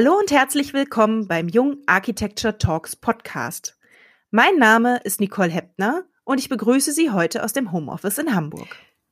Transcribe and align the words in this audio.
Hallo 0.00 0.16
und 0.16 0.30
herzlich 0.30 0.74
willkommen 0.74 1.26
beim 1.26 1.48
Jung 1.48 1.78
Architecture 1.86 2.56
Talks 2.56 2.94
Podcast. 2.94 3.76
Mein 4.30 4.54
Name 4.56 5.00
ist 5.02 5.18
Nicole 5.18 5.50
Heppner 5.50 6.04
und 6.22 6.38
ich 6.38 6.48
begrüße 6.48 6.92
Sie 6.92 7.10
heute 7.10 7.42
aus 7.42 7.52
dem 7.52 7.72
Homeoffice 7.72 8.18
in 8.18 8.32
Hamburg. 8.32 8.68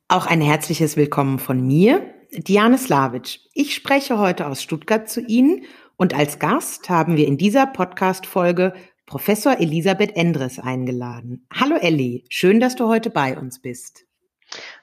Auch 0.06 0.26
ein 0.26 0.40
herzliches 0.40 0.96
Willkommen 0.96 1.40
von 1.40 1.60
mir, 1.66 2.14
Diane 2.30 2.78
Slavic. 2.78 3.40
Ich 3.52 3.74
spreche 3.74 4.20
heute 4.20 4.46
aus 4.46 4.62
Stuttgart 4.62 5.10
zu 5.10 5.22
Ihnen 5.22 5.64
und 5.96 6.14
als 6.14 6.38
Gast 6.38 6.88
haben 6.88 7.16
wir 7.16 7.26
in 7.26 7.36
dieser 7.36 7.66
Podcast-Folge 7.66 8.72
Professor 9.06 9.58
Elisabeth 9.58 10.14
Endres 10.14 10.60
eingeladen. 10.60 11.48
Hallo 11.52 11.74
Elli, 11.74 12.26
schön, 12.28 12.60
dass 12.60 12.76
du 12.76 12.86
heute 12.86 13.10
bei 13.10 13.36
uns 13.36 13.60
bist. 13.60 14.05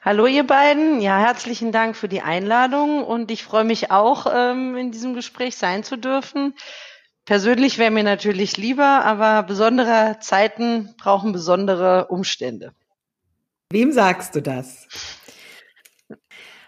Hallo 0.02 0.26
ihr 0.26 0.46
beiden, 0.46 1.00
ja 1.00 1.18
herzlichen 1.18 1.72
Dank 1.72 1.96
für 1.96 2.08
die 2.08 2.20
Einladung 2.20 3.02
und 3.04 3.30
ich 3.30 3.42
freue 3.42 3.64
mich 3.64 3.90
auch, 3.90 4.26
ähm, 4.32 4.76
in 4.76 4.92
diesem 4.92 5.14
Gespräch 5.14 5.56
sein 5.56 5.82
zu 5.82 5.96
dürfen. 5.96 6.54
Persönlich 7.24 7.78
wäre 7.78 7.90
mir 7.90 8.02
natürlich 8.02 8.58
lieber, 8.58 9.04
aber 9.04 9.42
besondere 9.44 10.18
Zeiten 10.20 10.94
brauchen 10.98 11.32
besondere 11.32 12.08
Umstände. 12.08 12.74
Wem 13.70 13.92
sagst 13.92 14.34
du 14.34 14.42
das? 14.42 14.86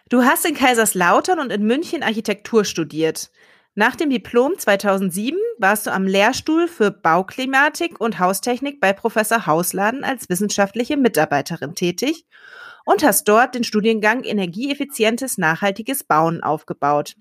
Du 0.09 0.23
hast 0.23 0.47
in 0.47 0.55
Kaiserslautern 0.55 1.39
und 1.39 1.53
in 1.53 1.67
München 1.67 2.03
Architektur 2.03 2.65
studiert. 2.65 3.31
Nach 3.75 3.97
dem 3.97 4.09
Diplom 4.09 4.59
2007 4.59 5.39
warst 5.59 5.87
du 5.87 5.93
am 5.93 6.07
Lehrstuhl 6.07 6.69
für 6.69 6.91
Bauklimatik 6.91 8.01
und 8.01 8.19
Haustechnik 8.19 8.81
bei 8.81 8.95
Professor 8.95 9.47
Hausladen 9.47 10.05
als 10.05 10.31
wissenschaftliche 10.31 10.97
Mitarbeiterin 10.97 11.75
tätig 11.75 12.25
und 12.87 13.05
hast 13.05 13.29
dort 13.29 13.55
den 13.55 13.65
Studiengang 13.65 14.25
Energieeffizientes 14.25 15.37
nachhaltiges 15.37 16.05
Bauen 16.05 16.43
aufgebaut. 16.43 17.17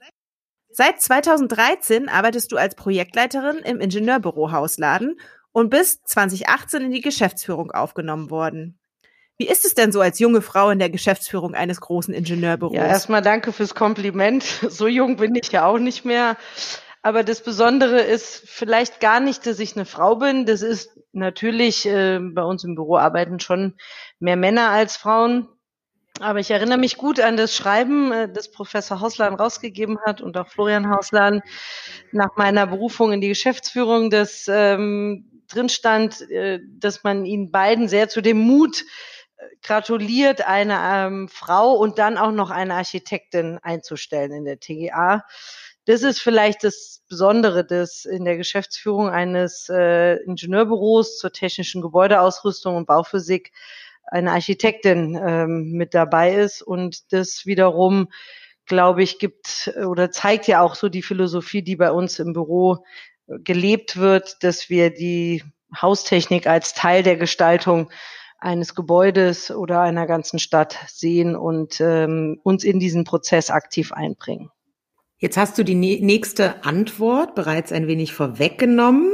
Seit 0.69 1.01
2013 1.01 2.07
arbeitest 2.07 2.51
du 2.51 2.57
als 2.57 2.75
Projektleiterin 2.75 3.57
im 3.57 3.81
Ingenieurbüro 3.81 4.51
Hausladen 4.51 5.19
und 5.51 5.69
bist 5.69 6.07
2018 6.07 6.83
in 6.83 6.91
die 6.91 7.01
Geschäftsführung 7.01 7.71
aufgenommen 7.71 8.29
worden. 8.29 8.79
Wie 9.37 9.47
ist 9.47 9.65
es 9.65 9.73
denn 9.73 9.91
so 9.91 9.99
als 9.99 10.19
junge 10.19 10.41
Frau 10.41 10.69
in 10.69 10.79
der 10.79 10.89
Geschäftsführung 10.89 11.55
eines 11.55 11.81
großen 11.81 12.13
Ingenieurbüros? 12.13 12.75
Ja, 12.75 12.85
erstmal 12.85 13.21
danke 13.21 13.51
fürs 13.51 13.75
Kompliment. 13.75 14.43
So 14.69 14.87
jung 14.87 15.17
bin 15.17 15.35
ich 15.35 15.51
ja 15.51 15.65
auch 15.65 15.79
nicht 15.79 16.05
mehr. 16.05 16.37
Aber 17.01 17.23
das 17.23 17.41
Besondere 17.41 18.01
ist 18.01 18.43
vielleicht 18.45 18.99
gar 18.99 19.19
nicht, 19.19 19.45
dass 19.45 19.59
ich 19.59 19.75
eine 19.75 19.85
Frau 19.85 20.15
bin. 20.15 20.45
Das 20.45 20.61
ist 20.61 20.99
natürlich, 21.11 21.85
äh, 21.85 22.19
bei 22.19 22.43
uns 22.43 22.63
im 22.63 22.75
Büro 22.75 22.97
arbeiten 22.97 23.39
schon 23.39 23.75
mehr 24.19 24.37
Männer 24.37 24.69
als 24.69 24.97
Frauen. 24.97 25.47
Aber 26.21 26.39
ich 26.39 26.49
erinnere 26.49 26.77
mich 26.77 26.95
gut 26.95 27.19
an 27.19 27.35
das 27.35 27.55
Schreiben, 27.55 28.11
äh, 28.11 28.31
das 28.31 28.49
Professor 28.49 29.01
Hauslan 29.01 29.35
rausgegeben 29.35 29.99
hat 30.05 30.21
und 30.21 30.37
auch 30.37 30.47
Florian 30.47 30.89
Hauslan 30.89 31.41
nach 32.11 32.37
meiner 32.37 32.67
Berufung 32.67 33.11
in 33.11 33.21
die 33.21 33.27
Geschäftsführung, 33.27 34.09
das 34.09 34.47
ähm, 34.47 35.43
drin 35.49 35.67
stand, 35.67 36.21
äh, 36.31 36.59
dass 36.79 37.03
man 37.03 37.25
ihnen 37.25 37.51
beiden 37.51 37.89
sehr 37.89 38.07
zu 38.07 38.21
dem 38.21 38.37
Mut 38.37 38.85
äh, 39.37 39.43
gratuliert, 39.61 40.47
eine 40.47 40.79
ähm, 40.81 41.27
Frau 41.27 41.73
und 41.73 41.99
dann 41.99 42.17
auch 42.17 42.31
noch 42.31 42.49
eine 42.49 42.75
Architektin 42.75 43.59
einzustellen 43.61 44.31
in 44.31 44.45
der 44.45 44.59
TGA. 44.59 45.25
Das 45.83 46.01
ist 46.01 46.19
vielleicht 46.19 46.63
das 46.63 47.03
Besondere 47.09 47.65
des 47.65 48.05
in 48.05 48.23
der 48.23 48.37
Geschäftsführung 48.37 49.09
eines 49.09 49.69
äh, 49.69 50.15
Ingenieurbüros 50.23 51.17
zur 51.17 51.31
technischen 51.31 51.81
Gebäudeausrüstung 51.81 52.75
und 52.75 52.87
Bauphysik 52.87 53.51
eine 54.07 54.31
Architektin 54.31 55.19
ähm, 55.21 55.71
mit 55.71 55.93
dabei 55.93 56.35
ist 56.35 56.61
und 56.61 57.11
das 57.13 57.45
wiederum 57.45 58.07
glaube 58.65 59.03
ich, 59.03 59.19
gibt 59.19 59.73
oder 59.87 60.11
zeigt 60.11 60.47
ja 60.47 60.61
auch 60.61 60.75
so 60.75 60.89
die 60.89 61.03
Philosophie, 61.03 61.61
die 61.61 61.75
bei 61.75 61.91
uns 61.91 62.19
im 62.19 62.33
Büro 62.33 62.83
äh, 63.27 63.39
gelebt 63.39 63.97
wird, 63.97 64.43
dass 64.43 64.69
wir 64.69 64.89
die 64.89 65.43
Haustechnik 65.79 66.47
als 66.47 66.73
Teil 66.73 67.03
der 67.03 67.17
Gestaltung 67.17 67.91
eines 68.39 68.75
Gebäudes 68.75 69.49
oder 69.51 69.81
einer 69.81 70.07
ganzen 70.07 70.39
Stadt 70.39 70.77
sehen 70.87 71.35
und 71.35 71.79
ähm, 71.79 72.39
uns 72.43 72.63
in 72.63 72.79
diesen 72.79 73.03
Prozess 73.03 73.49
aktiv 73.49 73.91
einbringen. 73.91 74.51
Jetzt 75.17 75.37
hast 75.37 75.57
du 75.57 75.63
die 75.63 75.75
nächste 75.75 76.63
Antwort 76.63 77.35
bereits 77.35 77.71
ein 77.71 77.87
wenig 77.87 78.13
vorweggenommen. 78.13 79.09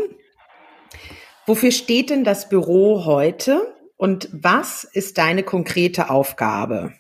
Wofür 1.46 1.72
steht 1.72 2.10
denn 2.10 2.24
das 2.24 2.50
Büro 2.50 3.06
heute? 3.06 3.74
Und 4.02 4.30
was 4.32 4.84
ist 4.84 5.20
deine 5.20 5.44
konkrete 5.44 6.10
Aufgabe? 6.10 6.92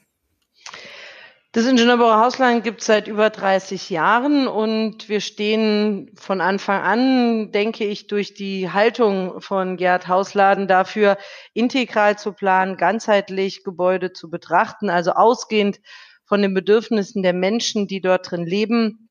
Das 1.51 1.65
Ingenieurbüro 1.65 2.13
Hausland 2.13 2.63
gibt 2.63 2.81
es 2.81 2.85
seit 2.85 3.07
über 3.07 3.31
30 3.31 3.89
Jahren 3.89 4.47
und 4.47 5.09
wir 5.09 5.19
stehen 5.19 6.11
von 6.13 6.41
Anfang 6.41 6.79
an, 6.83 7.51
denke 7.51 7.85
ich, 7.85 8.05
durch 8.05 8.35
die 8.35 8.69
Haltung 8.69 9.41
von 9.41 9.77
Gerd 9.77 10.07
Hausladen 10.07 10.67
dafür, 10.67 11.17
integral 11.55 12.19
zu 12.19 12.33
planen, 12.33 12.77
ganzheitlich 12.77 13.63
Gebäude 13.63 14.13
zu 14.13 14.29
betrachten, 14.29 14.91
also 14.91 15.13
ausgehend 15.13 15.79
von 16.23 16.43
den 16.43 16.53
Bedürfnissen 16.53 17.23
der 17.23 17.33
Menschen, 17.33 17.87
die 17.87 18.01
dort 18.01 18.29
drin 18.29 18.45
leben, 18.45 19.09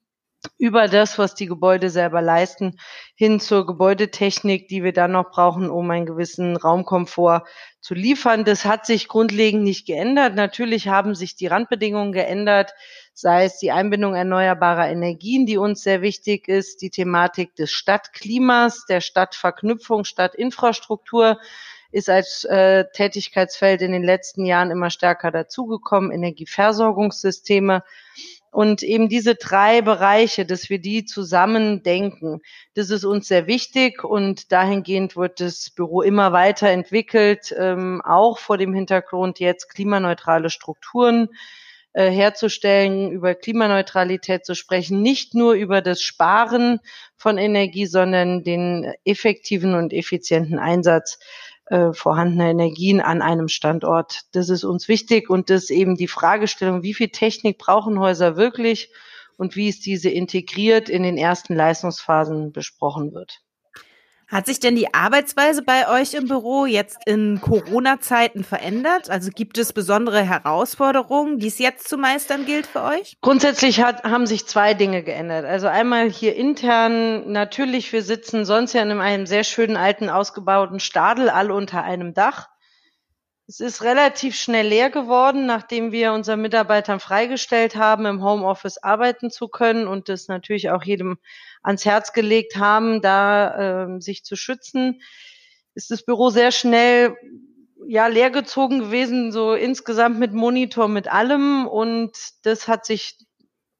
über 0.58 0.88
das, 0.88 1.18
was 1.18 1.34
die 1.34 1.46
Gebäude 1.46 1.90
selber 1.90 2.22
leisten, 2.22 2.78
hin 3.14 3.40
zur 3.40 3.66
Gebäudetechnik, 3.66 4.68
die 4.68 4.82
wir 4.82 4.92
dann 4.92 5.12
noch 5.12 5.30
brauchen, 5.30 5.70
um 5.70 5.90
einen 5.90 6.06
gewissen 6.06 6.56
Raumkomfort 6.56 7.44
zu 7.80 7.94
liefern. 7.94 8.44
Das 8.44 8.64
hat 8.64 8.86
sich 8.86 9.08
grundlegend 9.08 9.62
nicht 9.62 9.86
geändert. 9.86 10.34
Natürlich 10.34 10.88
haben 10.88 11.14
sich 11.14 11.36
die 11.36 11.46
Randbedingungen 11.46 12.12
geändert, 12.12 12.72
sei 13.12 13.44
es 13.44 13.58
die 13.58 13.70
Einbindung 13.70 14.14
erneuerbarer 14.14 14.88
Energien, 14.88 15.46
die 15.46 15.58
uns 15.58 15.82
sehr 15.82 16.02
wichtig 16.02 16.48
ist, 16.48 16.80
die 16.82 16.90
Thematik 16.90 17.54
des 17.56 17.70
Stadtklimas, 17.70 18.86
der 18.86 19.00
Stadtverknüpfung, 19.00 20.04
Stadtinfrastruktur 20.04 21.38
ist 21.92 22.08
als 22.08 22.44
äh, 22.44 22.84
Tätigkeitsfeld 22.92 23.82
in 23.82 23.92
den 23.92 24.04
letzten 24.04 24.44
Jahren 24.44 24.70
immer 24.70 24.90
stärker 24.90 25.30
dazugekommen, 25.30 26.12
Energieversorgungssysteme. 26.12 27.82
Und 28.50 28.82
eben 28.82 29.08
diese 29.08 29.36
drei 29.36 29.80
Bereiche, 29.80 30.44
dass 30.44 30.70
wir 30.70 30.80
die 30.80 31.04
zusammen 31.04 31.84
denken, 31.84 32.40
das 32.74 32.90
ist 32.90 33.04
uns 33.04 33.28
sehr 33.28 33.46
wichtig 33.46 34.02
und 34.02 34.50
dahingehend 34.50 35.16
wird 35.16 35.40
das 35.40 35.70
Büro 35.70 36.02
immer 36.02 36.32
weiterentwickelt, 36.32 37.54
ähm, 37.56 38.02
auch 38.04 38.38
vor 38.38 38.58
dem 38.58 38.74
Hintergrund 38.74 39.38
jetzt 39.38 39.68
klimaneutrale 39.72 40.50
Strukturen 40.50 41.28
äh, 41.92 42.10
herzustellen, 42.10 43.10
über 43.10 43.34
Klimaneutralität 43.34 44.44
zu 44.44 44.54
sprechen, 44.54 45.02
nicht 45.02 45.34
nur 45.34 45.54
über 45.54 45.80
das 45.80 46.02
Sparen 46.02 46.80
von 47.16 47.36
Energie, 47.36 47.86
sondern 47.86 48.44
den 48.44 48.92
effektiven 49.04 49.74
und 49.74 49.92
effizienten 49.92 50.58
Einsatz 50.58 51.18
äh, 51.70 51.92
vorhandener 51.92 52.50
Energien 52.50 53.00
an 53.00 53.22
einem 53.22 53.48
Standort. 53.48 54.22
Das 54.32 54.48
ist 54.48 54.64
uns 54.64 54.88
wichtig 54.88 55.30
und 55.30 55.50
das 55.50 55.70
eben 55.70 55.96
die 55.96 56.08
Fragestellung, 56.08 56.82
wie 56.82 56.94
viel 56.94 57.10
Technik 57.10 57.58
brauchen 57.58 58.00
Häuser 58.00 58.36
wirklich 58.36 58.92
und 59.36 59.54
wie 59.56 59.68
ist 59.68 59.86
diese 59.86 60.10
integriert 60.10 60.88
in 60.88 61.04
den 61.04 61.16
ersten 61.16 61.54
Leistungsphasen 61.54 62.52
besprochen 62.52 63.14
wird. 63.14 63.40
Hat 64.30 64.46
sich 64.46 64.60
denn 64.60 64.76
die 64.76 64.94
Arbeitsweise 64.94 65.62
bei 65.62 65.88
euch 65.88 66.14
im 66.14 66.28
Büro 66.28 66.64
jetzt 66.64 66.98
in 67.04 67.40
Corona-Zeiten 67.40 68.44
verändert? 68.44 69.10
Also 69.10 69.30
gibt 69.34 69.58
es 69.58 69.72
besondere 69.72 70.22
Herausforderungen, 70.22 71.40
die 71.40 71.48
es 71.48 71.58
jetzt 71.58 71.88
zu 71.88 71.98
meistern 71.98 72.46
gilt 72.46 72.66
für 72.66 72.82
euch? 72.82 73.16
Grundsätzlich 73.22 73.82
hat, 73.82 74.04
haben 74.04 74.28
sich 74.28 74.46
zwei 74.46 74.74
Dinge 74.74 75.02
geändert. 75.02 75.44
Also 75.44 75.66
einmal 75.66 76.08
hier 76.08 76.36
intern, 76.36 77.32
natürlich, 77.32 77.92
wir 77.92 78.04
sitzen 78.04 78.44
sonst 78.44 78.72
ja 78.72 78.82
in 78.82 78.92
einem 78.92 79.26
sehr 79.26 79.42
schönen 79.42 79.76
alten 79.76 80.08
ausgebauten 80.08 80.78
Stadel, 80.78 81.28
alle 81.28 81.52
unter 81.52 81.82
einem 81.82 82.14
Dach. 82.14 82.50
Es 83.50 83.58
ist 83.58 83.82
relativ 83.82 84.36
schnell 84.36 84.68
leer 84.68 84.90
geworden, 84.90 85.44
nachdem 85.44 85.90
wir 85.90 86.12
unseren 86.12 86.40
Mitarbeitern 86.40 87.00
freigestellt 87.00 87.74
haben, 87.74 88.06
im 88.06 88.22
Homeoffice 88.22 88.78
arbeiten 88.78 89.28
zu 89.28 89.48
können 89.48 89.88
und 89.88 90.08
das 90.08 90.28
natürlich 90.28 90.70
auch 90.70 90.84
jedem 90.84 91.18
ans 91.60 91.84
Herz 91.84 92.12
gelegt 92.12 92.54
haben, 92.58 93.02
da 93.02 93.96
äh, 93.96 94.00
sich 94.00 94.22
zu 94.22 94.36
schützen. 94.36 95.02
Ist 95.74 95.90
das 95.90 96.04
Büro 96.04 96.30
sehr 96.30 96.52
schnell 96.52 97.16
ja 97.88 98.06
leergezogen 98.06 98.78
gewesen, 98.78 99.32
so 99.32 99.54
insgesamt 99.54 100.20
mit 100.20 100.32
Monitor, 100.32 100.86
mit 100.86 101.08
allem 101.12 101.66
und 101.66 102.12
das 102.42 102.68
hat 102.68 102.86
sich 102.86 103.18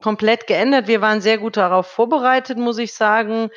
komplett 0.03 0.49
geändert. 0.49 0.89
Wir 0.89 1.01
waren 1.01 1.21
sehr 1.21 1.39
gut 1.39 1.57
darauf 1.57 1.87
vorbereitet, 1.87 2.59
muss 2.59 2.79
ich 2.79 2.93
sagen. 2.93 3.51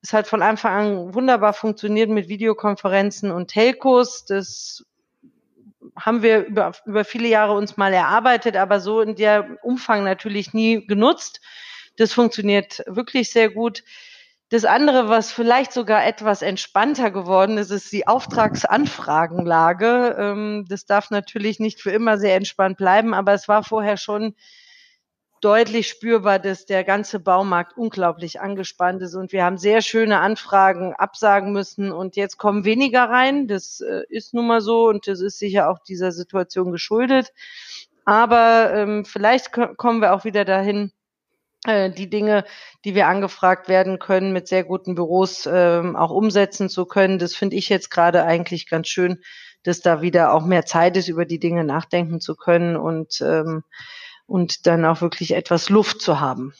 Es 0.00 0.14
hat 0.14 0.28
von 0.28 0.40
Anfang 0.40 0.72
an 0.72 1.14
wunderbar 1.14 1.52
funktioniert 1.52 2.08
mit 2.08 2.30
Videokonferenzen 2.30 3.30
und 3.30 3.48
Telcos. 3.48 4.24
Das 4.24 4.87
haben 5.98 6.22
wir 6.22 6.46
über, 6.46 6.72
über 6.86 7.04
viele 7.04 7.28
Jahre 7.28 7.54
uns 7.54 7.76
mal 7.76 7.92
erarbeitet, 7.92 8.56
aber 8.56 8.80
so 8.80 9.00
in 9.00 9.16
der 9.16 9.58
Umfang 9.62 10.04
natürlich 10.04 10.54
nie 10.54 10.86
genutzt. 10.86 11.40
Das 11.96 12.12
funktioniert 12.12 12.82
wirklich 12.86 13.30
sehr 13.30 13.50
gut. 13.50 13.82
Das 14.50 14.64
andere, 14.64 15.10
was 15.10 15.30
vielleicht 15.30 15.72
sogar 15.72 16.06
etwas 16.06 16.40
entspannter 16.40 17.10
geworden 17.10 17.58
ist, 17.58 17.70
ist 17.70 17.92
die 17.92 18.06
Auftragsanfragenlage. 18.06 20.16
Ähm, 20.18 20.64
das 20.68 20.86
darf 20.86 21.10
natürlich 21.10 21.60
nicht 21.60 21.82
für 21.82 21.90
immer 21.90 22.16
sehr 22.16 22.36
entspannt 22.36 22.78
bleiben, 22.78 23.12
aber 23.12 23.34
es 23.34 23.46
war 23.46 23.62
vorher 23.62 23.98
schon 23.98 24.34
deutlich 25.40 25.88
spürbar, 25.88 26.38
dass 26.38 26.66
der 26.66 26.84
ganze 26.84 27.20
Baumarkt 27.20 27.76
unglaublich 27.76 28.40
angespannt 28.40 29.02
ist 29.02 29.14
und 29.14 29.32
wir 29.32 29.44
haben 29.44 29.58
sehr 29.58 29.82
schöne 29.82 30.20
Anfragen 30.20 30.94
absagen 30.94 31.52
müssen 31.52 31.92
und 31.92 32.16
jetzt 32.16 32.38
kommen 32.38 32.64
weniger 32.64 33.04
rein. 33.04 33.48
Das 33.48 33.80
äh, 33.80 34.02
ist 34.08 34.34
nun 34.34 34.46
mal 34.46 34.60
so 34.60 34.88
und 34.88 35.06
das 35.06 35.20
ist 35.20 35.38
sicher 35.38 35.70
auch 35.70 35.78
dieser 35.78 36.12
Situation 36.12 36.72
geschuldet. 36.72 37.32
Aber 38.04 38.72
ähm, 38.74 39.04
vielleicht 39.04 39.52
kommen 39.52 40.00
wir 40.00 40.14
auch 40.14 40.24
wieder 40.24 40.44
dahin, 40.44 40.92
äh, 41.66 41.90
die 41.90 42.08
Dinge, 42.08 42.44
die 42.84 42.94
wir 42.94 43.06
angefragt 43.08 43.68
werden 43.68 43.98
können, 43.98 44.32
mit 44.32 44.48
sehr 44.48 44.64
guten 44.64 44.94
Büros 44.94 45.48
ähm, 45.50 45.96
auch 45.96 46.10
umsetzen 46.10 46.68
zu 46.68 46.86
können. 46.86 47.18
Das 47.18 47.34
finde 47.34 47.56
ich 47.56 47.68
jetzt 47.68 47.90
gerade 47.90 48.24
eigentlich 48.24 48.68
ganz 48.68 48.88
schön, 48.88 49.22
dass 49.64 49.80
da 49.80 50.00
wieder 50.00 50.32
auch 50.32 50.44
mehr 50.44 50.64
Zeit 50.64 50.96
ist, 50.96 51.08
über 51.08 51.24
die 51.24 51.38
Dinge 51.38 51.64
nachdenken 51.64 52.20
zu 52.20 52.36
können 52.36 52.76
und 52.76 53.20
ähm, 53.20 53.64
und 54.28 54.66
dann 54.66 54.84
auch 54.84 55.00
wirklich 55.00 55.34
etwas 55.34 55.70
Luft 55.70 56.00
zu 56.00 56.20
haben. 56.20 56.52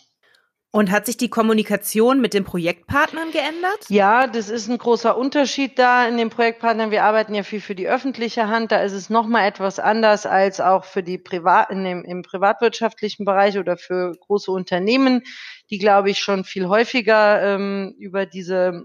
Und 0.70 0.90
hat 0.90 1.06
sich 1.06 1.16
die 1.16 1.30
Kommunikation 1.30 2.20
mit 2.20 2.34
den 2.34 2.44
Projektpartnern 2.44 3.30
geändert? 3.30 3.88
Ja, 3.88 4.26
das 4.26 4.50
ist 4.50 4.68
ein 4.68 4.76
großer 4.76 5.16
Unterschied 5.16 5.78
da 5.78 6.06
in 6.06 6.18
den 6.18 6.28
Projektpartnern. 6.28 6.90
Wir 6.90 7.04
arbeiten 7.04 7.34
ja 7.34 7.42
viel 7.42 7.62
für 7.62 7.74
die 7.74 7.88
öffentliche 7.88 8.48
Hand. 8.48 8.70
Da 8.70 8.82
ist 8.82 8.92
es 8.92 9.08
nochmal 9.08 9.48
etwas 9.48 9.78
anders 9.78 10.26
als 10.26 10.60
auch 10.60 10.84
für 10.84 11.02
die 11.02 11.16
Privat, 11.16 11.70
in 11.70 11.84
dem, 11.84 12.04
im 12.04 12.22
privatwirtschaftlichen 12.22 13.24
Bereich 13.24 13.58
oder 13.58 13.78
für 13.78 14.12
große 14.12 14.50
Unternehmen, 14.50 15.22
die, 15.70 15.78
glaube 15.78 16.10
ich, 16.10 16.18
schon 16.18 16.44
viel 16.44 16.68
häufiger 16.68 17.42
ähm, 17.42 17.94
über 17.98 18.26
diese 18.26 18.84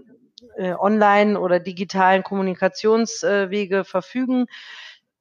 äh, 0.56 0.72
online- 0.72 1.38
oder 1.38 1.60
digitalen 1.60 2.22
Kommunikationswege 2.22 3.78
äh, 3.78 3.84
verfügen 3.84 4.46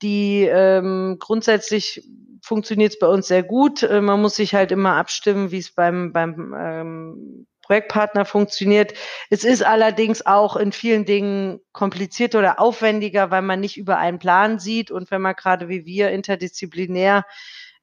die 0.02 0.42
ähm, 0.44 1.16
grundsätzlich 1.18 2.04
funktioniert 2.44 2.94
es 2.94 3.00
bei 3.00 3.08
uns 3.08 3.28
sehr 3.28 3.42
gut. 3.42 3.84
Äh, 3.84 4.02
man 4.02 4.22
muss 4.22 4.36
sich 4.36 4.54
halt 4.54 4.72
immer 4.72 4.96
abstimmen, 4.96 5.52
wie 5.52 5.60
es 5.60 5.72
beim, 5.74 6.12
beim 6.12 6.54
ähm, 6.58 7.48
Projektpartner 7.62 8.26
funktioniert. 8.26 8.94
Es 9.30 9.46
ist 9.46 9.64
allerdings 9.64 10.26
auch 10.26 10.58
in 10.58 10.74
vielen 10.74 11.06
Dingen 11.06 11.62
komplizierter 11.72 12.40
oder 12.40 12.60
aufwendiger, 12.60 13.32
weil 13.32 13.42
man 13.42 13.62
nicht 13.62 13.78
über 13.78 13.98
einen 13.98 14.20
Plan 14.20 14.60
sieht 14.60 14.92
und 14.92 15.10
wenn 15.10 15.22
man 15.22 15.36
gerade 15.36 15.70
wie 15.70 15.86
wir 15.86 16.12
interdisziplinär 16.12 17.26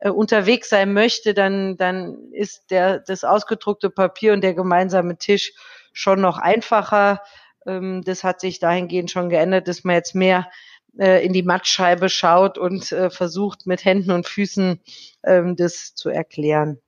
äh, 0.00 0.10
unterwegs 0.10 0.68
sein 0.68 0.92
möchte, 0.92 1.32
dann, 1.32 1.78
dann 1.78 2.30
ist 2.32 2.70
der, 2.70 2.98
das 3.00 3.24
ausgedruckte 3.24 3.88
Papier 3.88 4.34
und 4.34 4.42
der 4.42 4.54
gemeinsame 4.54 5.16
Tisch 5.16 5.54
schon 5.94 6.20
noch 6.20 6.36
einfacher. 6.36 7.22
Ähm, 7.66 8.02
das 8.04 8.24
hat 8.24 8.40
sich 8.40 8.60
dahingehend 8.60 9.10
schon 9.10 9.30
geändert, 9.30 9.68
dass 9.68 9.84
man 9.84 9.94
jetzt 9.94 10.14
mehr 10.14 10.50
äh, 10.98 11.24
in 11.24 11.32
die 11.32 11.42
Mattscheibe 11.42 12.08
schaut 12.08 12.58
und 12.58 12.92
äh, 12.92 13.10
versucht 13.10 13.66
mit 13.66 13.84
Händen 13.84 14.10
und 14.10 14.28
Füßen 14.28 14.80
ähm, 15.24 15.56
das 15.56 15.94
zu 15.94 16.08
erklären. 16.08 16.78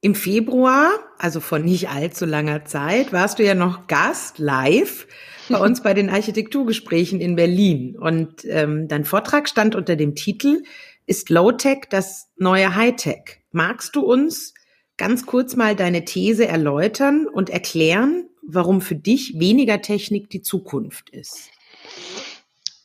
Im 0.00 0.16
Februar, 0.16 0.90
also 1.18 1.38
vor 1.38 1.60
nicht 1.60 1.88
allzu 1.88 2.26
langer 2.26 2.64
Zeit, 2.64 3.12
warst 3.12 3.38
du 3.38 3.44
ja 3.44 3.54
noch 3.54 3.86
Gast 3.86 4.40
live 4.40 5.06
bei 5.48 5.58
uns 5.58 5.82
bei 5.82 5.94
den 5.94 6.10
Architekturgesprächen 6.10 7.20
in 7.20 7.36
Berlin. 7.36 7.96
Und 7.96 8.44
ähm, 8.46 8.88
dein 8.88 9.04
Vortrag 9.04 9.48
stand 9.48 9.76
unter 9.76 9.94
dem 9.94 10.16
Titel 10.16 10.64
Ist 11.06 11.30
Low-Tech 11.30 11.82
das 11.88 12.30
neue 12.36 12.74
High-Tech? 12.74 13.42
Magst 13.52 13.94
du 13.94 14.00
uns 14.00 14.54
ganz 14.96 15.24
kurz 15.24 15.54
mal 15.54 15.76
deine 15.76 16.04
These 16.04 16.48
erläutern 16.48 17.28
und 17.28 17.50
erklären, 17.50 18.28
warum 18.46 18.80
für 18.80 18.96
dich 18.96 19.38
weniger 19.38 19.82
Technik 19.82 20.30
die 20.30 20.42
Zukunft 20.42 21.10
ist? 21.10 21.50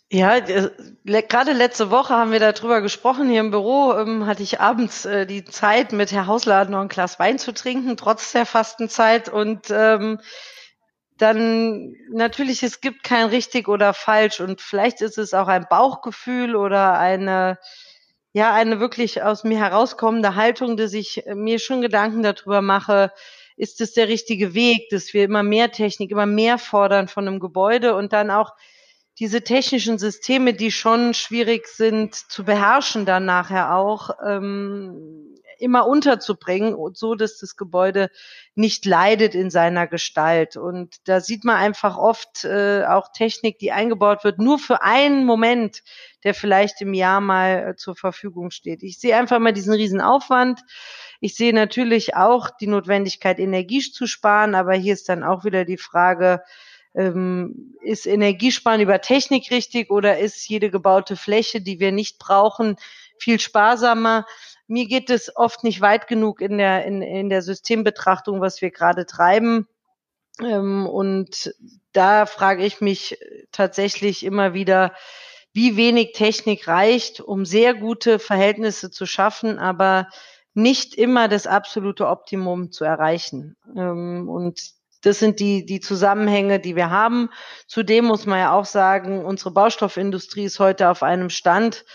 Ja, 0.09 0.37
le 1.03 1.23
gerade 1.23 1.51
letzte 1.51 1.91
Woche 1.91 2.13
haben 2.13 2.31
wir 2.31 2.39
darüber 2.39 2.79
gesprochen. 2.79 3.29
Hier 3.29 3.41
im 3.41 3.51
Büro 3.51 3.93
ähm, 3.93 4.25
hatte 4.25 4.41
ich 4.41 4.61
abends 4.61 5.03
äh, 5.05 5.25
die 5.25 5.43
Zeit, 5.43 5.91
mit 5.91 6.13
Herr 6.13 6.27
Hausladen 6.27 6.71
noch 6.71 6.79
ein 6.79 6.87
Glas 6.87 7.19
Wein 7.19 7.39
zu 7.39 7.53
trinken, 7.53 7.97
trotz 7.97 8.31
der 8.31 8.45
Fastenzeit. 8.45 9.27
Und 9.27 9.69
ähm, 9.69 10.21
dann 11.17 11.93
natürlich, 12.09 12.63
es 12.63 12.79
gibt 12.79 13.03
kein 13.03 13.25
richtig 13.27 13.67
oder 13.67 13.93
falsch. 13.93 14.39
Und 14.39 14.61
vielleicht 14.61 15.01
ist 15.01 15.17
es 15.17 15.33
auch 15.33 15.49
ein 15.49 15.67
Bauchgefühl 15.69 16.55
oder 16.55 16.97
eine, 16.97 17.59
ja, 18.31 18.53
eine 18.53 18.79
wirklich 18.79 19.23
aus 19.23 19.43
mir 19.43 19.59
herauskommende 19.59 20.35
Haltung, 20.35 20.77
dass 20.77 20.93
ich 20.93 21.25
mir 21.33 21.59
schon 21.59 21.81
Gedanken 21.81 22.23
darüber 22.23 22.61
mache, 22.61 23.11
ist 23.57 23.81
es 23.81 23.91
der 23.91 24.07
richtige 24.07 24.53
Weg, 24.53 24.89
dass 24.89 25.13
wir 25.13 25.25
immer 25.25 25.43
mehr 25.43 25.69
Technik, 25.71 26.11
immer 26.11 26.27
mehr 26.27 26.57
fordern 26.57 27.09
von 27.09 27.27
einem 27.27 27.41
Gebäude 27.41 27.93
und 27.93 28.13
dann 28.13 28.31
auch 28.31 28.53
diese 29.19 29.43
technischen 29.43 29.97
Systeme, 29.97 30.53
die 30.53 30.71
schon 30.71 31.13
schwierig 31.13 31.67
sind 31.67 32.13
zu 32.13 32.43
beherrschen, 32.43 33.05
dann 33.05 33.25
nachher 33.25 33.75
auch 33.75 34.11
ähm, 34.25 35.35
immer 35.59 35.87
unterzubringen, 35.87 36.75
so 36.93 37.15
dass 37.15 37.39
das 37.39 37.55
Gebäude 37.55 38.09
nicht 38.53 38.85
leidet 38.85 39.33
in 39.33 39.49
seiner 39.49 39.87
Gestalt. 39.87 40.55
Und 40.55 40.95
da 41.07 41.19
sieht 41.19 41.43
man 41.43 41.55
einfach 41.55 41.97
oft 41.97 42.45
äh, 42.45 42.83
auch 42.85 43.11
Technik, 43.11 43.57
die 43.57 43.71
eingebaut 43.71 44.23
wird, 44.23 44.37
nur 44.37 44.59
für 44.59 44.83
einen 44.83 45.25
Moment, 45.25 45.81
der 46.23 46.35
vielleicht 46.35 46.81
im 46.81 46.93
Jahr 46.93 47.21
mal 47.21 47.69
äh, 47.69 47.75
zur 47.75 47.95
Verfügung 47.95 48.51
steht. 48.51 48.83
Ich 48.83 48.99
sehe 48.99 49.15
einfach 49.15 49.39
mal 49.39 49.53
diesen 49.53 49.73
riesen 49.73 50.01
Aufwand. 50.01 50.61
Ich 51.19 51.35
sehe 51.35 51.53
natürlich 51.53 52.15
auch 52.15 52.51
die 52.51 52.67
Notwendigkeit, 52.67 53.39
Energie 53.39 53.79
zu 53.79 54.05
sparen, 54.05 54.53
aber 54.53 54.73
hier 54.73 54.93
ist 54.93 55.09
dann 55.09 55.23
auch 55.23 55.43
wieder 55.43 55.65
die 55.65 55.77
Frage, 55.77 56.43
ähm, 56.97 57.75
ist 57.81 58.07
Energiesparen 58.07 58.81
über 58.81 58.99
Technik 58.99 59.51
richtig 59.51 59.91
oder 59.91 60.17
ist 60.17 60.49
jede 60.49 60.71
gebaute 60.71 61.15
Fläche, 61.15 61.61
die 61.61 61.79
wir 61.79 61.91
nicht 61.91 62.17
brauchen, 62.17 62.75
viel 63.19 63.39
sparsamer? 63.39 64.25
Mir 64.67 64.87
geht 64.87 65.09
es 65.11 65.33
oft 65.35 65.63
nicht 65.63 65.79
weit 65.79 66.07
genug 66.07 66.41
in 66.41 66.57
der, 66.57 66.85
in, 66.85 67.01
in 67.01 67.29
der 67.29 67.43
Systembetrachtung, 67.43 68.41
was 68.41 68.61
wir 68.61 68.71
gerade 68.71 69.05
treiben. 69.05 69.67
Ähm, 70.41 70.87
und 70.87 71.53
da 71.93 72.25
frage 72.25 72.65
ich 72.65 72.81
mich 72.81 73.17
tatsächlich 73.51 74.25
immer 74.25 74.55
wieder, 74.55 74.93
wie 75.53 75.77
wenig 75.77 76.13
Technik 76.13 76.67
reicht, 76.67 77.21
um 77.21 77.45
sehr 77.45 77.75
gute 77.75 78.19
Verhältnisse 78.19 78.91
zu 78.91 79.05
schaffen, 79.05 79.59
aber 79.59 80.07
nicht 80.53 80.95
immer 80.95 81.27
das 81.27 81.45
absolute 81.45 82.07
Optimum 82.07 82.71
zu 82.71 82.83
erreichen. 82.83 83.55
Ähm, 83.75 84.27
und 84.27 84.76
das 85.07 85.19
sind 85.19 85.39
die, 85.39 85.65
die 85.65 85.79
Zusammenhänge, 85.79 86.59
die 86.59 86.75
wir 86.75 86.89
haben. 86.89 87.29
Zudem 87.65 88.05
muss 88.05 88.25
man 88.25 88.39
ja 88.39 88.51
auch 88.51 88.65
sagen, 88.65 89.23
unsere 89.23 89.51
Baustoffindustrie 89.51 90.43
ist 90.43 90.59
heute 90.59 90.89
auf 90.89 91.01
einem 91.01 91.29
Stand, 91.29 91.85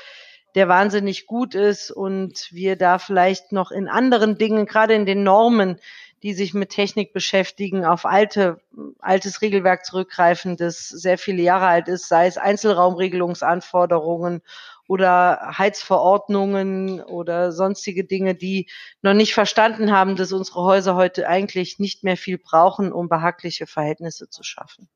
der 0.55 0.69
wahnsinnig 0.69 1.27
gut 1.27 1.55
ist 1.55 1.91
und 1.91 2.49
wir 2.53 2.77
da 2.77 2.99
vielleicht 2.99 3.53
noch 3.53 3.71
in 3.71 3.89
anderen 3.89 4.39
Dingen, 4.39 4.65
gerade 4.65 4.95
in 4.95 5.05
den 5.05 5.25
Normen, 5.25 5.79
die 6.23 6.33
sich 6.33 6.55
mit 6.55 6.71
Technik 6.71 7.13
beschäftigen, 7.13 7.85
auf 7.85 8.07
alte, 8.07 8.61
altes 9.01 9.43
Regelwerk 9.43 9.85
zurückgreifen, 9.85 10.57
das 10.57 10.89
sehr 10.89 11.19
viele 11.19 11.43
Jahre 11.43 11.67
alt 11.67 11.89
ist, 11.89 12.09
sei 12.09 12.27
es 12.27 12.39
Einzelraumregelungsanforderungen 12.39 14.41
oder 14.89 15.55
Heizverordnungen 15.59 17.01
oder 17.01 17.53
sonstige 17.53 18.05
Dinge, 18.05 18.35
die 18.35 18.69
noch 19.03 19.15
nicht 19.15 19.35
verstanden 19.35 19.93
haben, 19.93 20.17
dass 20.17 20.33
unsere 20.33 20.63
Häuser 20.63 20.95
heute 20.95 21.29
eigentlich 21.29 21.79
nicht 21.79 22.05
mehr 22.05 22.17
viel 22.17 22.39
brauchen, 22.39 22.93
um 22.93 23.09
behagliche 23.09 23.67
Verhältnisse 23.67 24.29
zu 24.29 24.43
schaffen. 24.43 24.89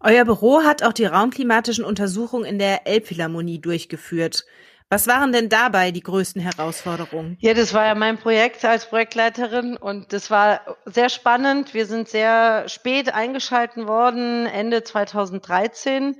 Euer 0.00 0.24
Büro 0.24 0.62
hat 0.62 0.84
auch 0.84 0.92
die 0.92 1.06
raumklimatischen 1.06 1.84
Untersuchungen 1.84 2.44
in 2.44 2.58
der 2.58 2.86
Elbphilharmonie 2.86 3.60
durchgeführt. 3.60 4.44
Was 4.90 5.06
waren 5.06 5.32
denn 5.32 5.50
dabei 5.50 5.90
die 5.90 6.02
größten 6.02 6.40
Herausforderungen? 6.40 7.36
Ja, 7.40 7.52
das 7.52 7.74
war 7.74 7.84
ja 7.84 7.94
mein 7.94 8.16
Projekt 8.16 8.64
als 8.64 8.86
Projektleiterin 8.86 9.76
und 9.76 10.14
das 10.14 10.30
war 10.30 10.78
sehr 10.86 11.10
spannend. 11.10 11.74
Wir 11.74 11.84
sind 11.84 12.08
sehr 12.08 12.66
spät 12.68 13.12
eingeschalten 13.12 13.86
worden, 13.86 14.46
Ende 14.46 14.84
2013 14.84 16.16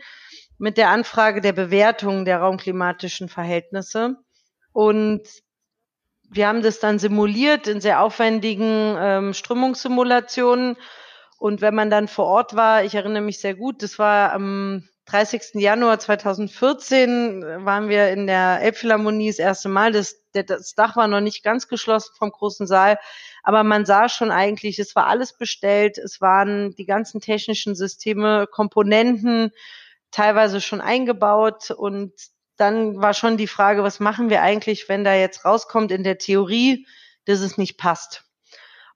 mit 0.59 0.77
der 0.77 0.91
Anfrage 0.91 1.41
der 1.41 1.53
Bewertung 1.53 2.25
der 2.25 2.39
raumklimatischen 2.39 3.29
Verhältnisse. 3.29 4.17
Und 4.73 5.23
wir 6.31 6.47
haben 6.47 6.63
das 6.63 6.81
dann 6.81 6.99
simuliert 6.99 7.67
in 7.67 7.81
sehr 7.81 8.03
aufwendigen 8.03 8.97
ähm, 8.99 9.35
Strömungssimulationen. 9.35 10.77
Und 11.39 11.61
wenn 11.61 11.75
man 11.75 11.91
dann 11.91 12.09
vor 12.09 12.27
Ort 12.27 12.57
war, 12.57 12.85
ich 12.85 12.95
erinnere 12.95 13.23
mich 13.23 13.41
sehr 13.41 13.55
gut, 13.55 13.83
das 13.83 13.99
war 13.99 14.33
am 14.33 14.89
30. 15.07 15.55
Januar 15.55 15.99
2014, 15.99 17.43
waren 17.65 17.89
wir 17.89 18.11
in 18.11 18.27
der 18.27 18.61
Elbphilharmonie 18.61 19.29
das 19.29 19.39
erste 19.39 19.71
Mal. 19.71 19.93
Das, 19.93 20.17
das 20.33 20.75
Dach 20.75 20.97
war 20.97 21.09
noch 21.09 21.23
nicht 21.23 21.43
ganz 21.43 21.67
geschlossen 21.69 22.13
vom 22.19 22.31
großen 22.31 22.67
Saal, 22.67 22.99
aber 23.43 23.65
man 23.65 23.87
sah 23.87 24.11
schon 24.11 24.31
eigentlich, 24.31 24.79
es 24.79 24.95
war 24.95 25.07
alles 25.07 25.35
bestellt, 25.35 25.97
es 25.97 26.21
waren 26.21 26.75
die 26.75 26.85
ganzen 26.85 27.23
technischen 27.23 27.75
Systeme, 27.75 28.47
Komponenten, 28.51 29.53
teilweise 30.11 30.61
schon 30.61 30.81
eingebaut 30.81 31.71
und 31.71 32.13
dann 32.57 33.01
war 33.01 33.15
schon 33.15 33.37
die 33.37 33.47
Frage, 33.47 33.83
was 33.83 34.01
machen 34.01 34.31
wir 34.31 34.43
eigentlich, 34.43 34.89
wenn 34.89 35.05
da 35.05 35.15
jetzt 35.15 35.45
rauskommt 35.45 35.93
in 35.93 36.03
der 36.03 36.19
Theorie, 36.19 36.87
dass 37.25 37.41
es 37.41 37.57
nicht 37.57 37.79
passt. 37.79 38.25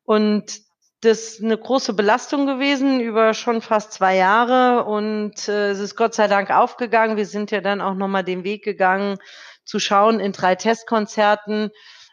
Und 0.04 0.62
das 1.00 1.18
ist 1.18 1.42
eine 1.42 1.58
große 1.58 1.94
Belastung 1.94 2.46
gewesen 2.46 3.00
über 3.00 3.34
schon 3.34 3.60
fast 3.60 3.92
zwei 3.92 4.16
Jahre 4.16 4.84
und 4.84 5.48
äh, 5.48 5.70
es 5.70 5.80
ist 5.80 5.96
Gott 5.96 6.14
sei 6.14 6.28
Dank 6.28 6.50
aufgegangen. 6.50 7.16
Wir 7.16 7.26
sind 7.26 7.50
ja 7.50 7.60
dann 7.60 7.80
auch 7.80 7.94
nochmal 7.94 8.24
den 8.24 8.44
Weg 8.44 8.62
gegangen, 8.64 9.18
zu 9.64 9.78
schauen 9.78 10.20
in 10.20 10.32
drei 10.32 10.54
Testkonzerten, 10.54 11.70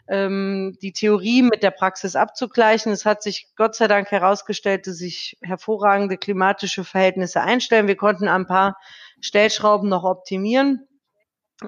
ähm, 0.09 0.77
die 0.81 0.91
Theorie 0.91 1.43
mit 1.43 1.61
der 1.61 1.71
Praxis 1.71 2.15
abzugleichen. 2.15 2.91
Es 2.91 3.05
hat 3.05 3.21
sich 3.21 3.47
Gott 3.55 3.75
sei 3.75 3.87
Dank 3.87 4.11
herausgestellt, 4.11 4.87
dass 4.87 4.97
sich 4.97 5.37
hervorragende 5.41 6.17
klimatische 6.17 6.83
Verhältnisse 6.83 7.41
einstellen. 7.41 7.87
Wir 7.87 7.95
konnten 7.95 8.27
ein 8.27 8.47
paar 8.47 8.77
Stellschrauben 9.21 9.87
noch 9.87 10.03
optimieren. 10.03 10.87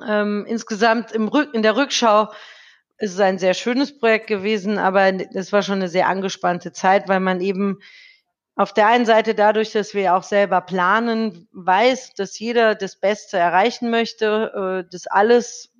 Ähm, 0.07 0.45
insgesamt 0.47 1.11
im 1.11 1.27
Rück 1.27 1.53
in 1.53 1.61
der 1.61 1.75
Rückschau 1.75 2.31
ist 2.97 3.13
es 3.13 3.19
ein 3.19 3.39
sehr 3.39 3.53
schönes 3.53 3.97
Projekt 3.97 4.27
gewesen, 4.27 4.77
aber 4.77 5.11
es 5.33 5.51
war 5.51 5.61
schon 5.61 5.75
eine 5.75 5.89
sehr 5.89 6.07
angespannte 6.07 6.71
Zeit, 6.71 7.07
weil 7.09 7.19
man 7.19 7.41
eben 7.41 7.79
auf 8.55 8.73
der 8.73 8.87
einen 8.87 9.05
Seite 9.05 9.33
dadurch, 9.33 9.71
dass 9.71 9.93
wir 9.93 10.15
auch 10.15 10.23
selber 10.23 10.61
planen, 10.61 11.47
weiß, 11.51 12.13
dass 12.13 12.37
jeder 12.37 12.75
das 12.75 12.95
Beste 12.95 13.37
erreichen 13.37 13.89
möchte, 13.89 14.83
äh, 14.85 14.91
dass 14.91 15.07
alles 15.07 15.70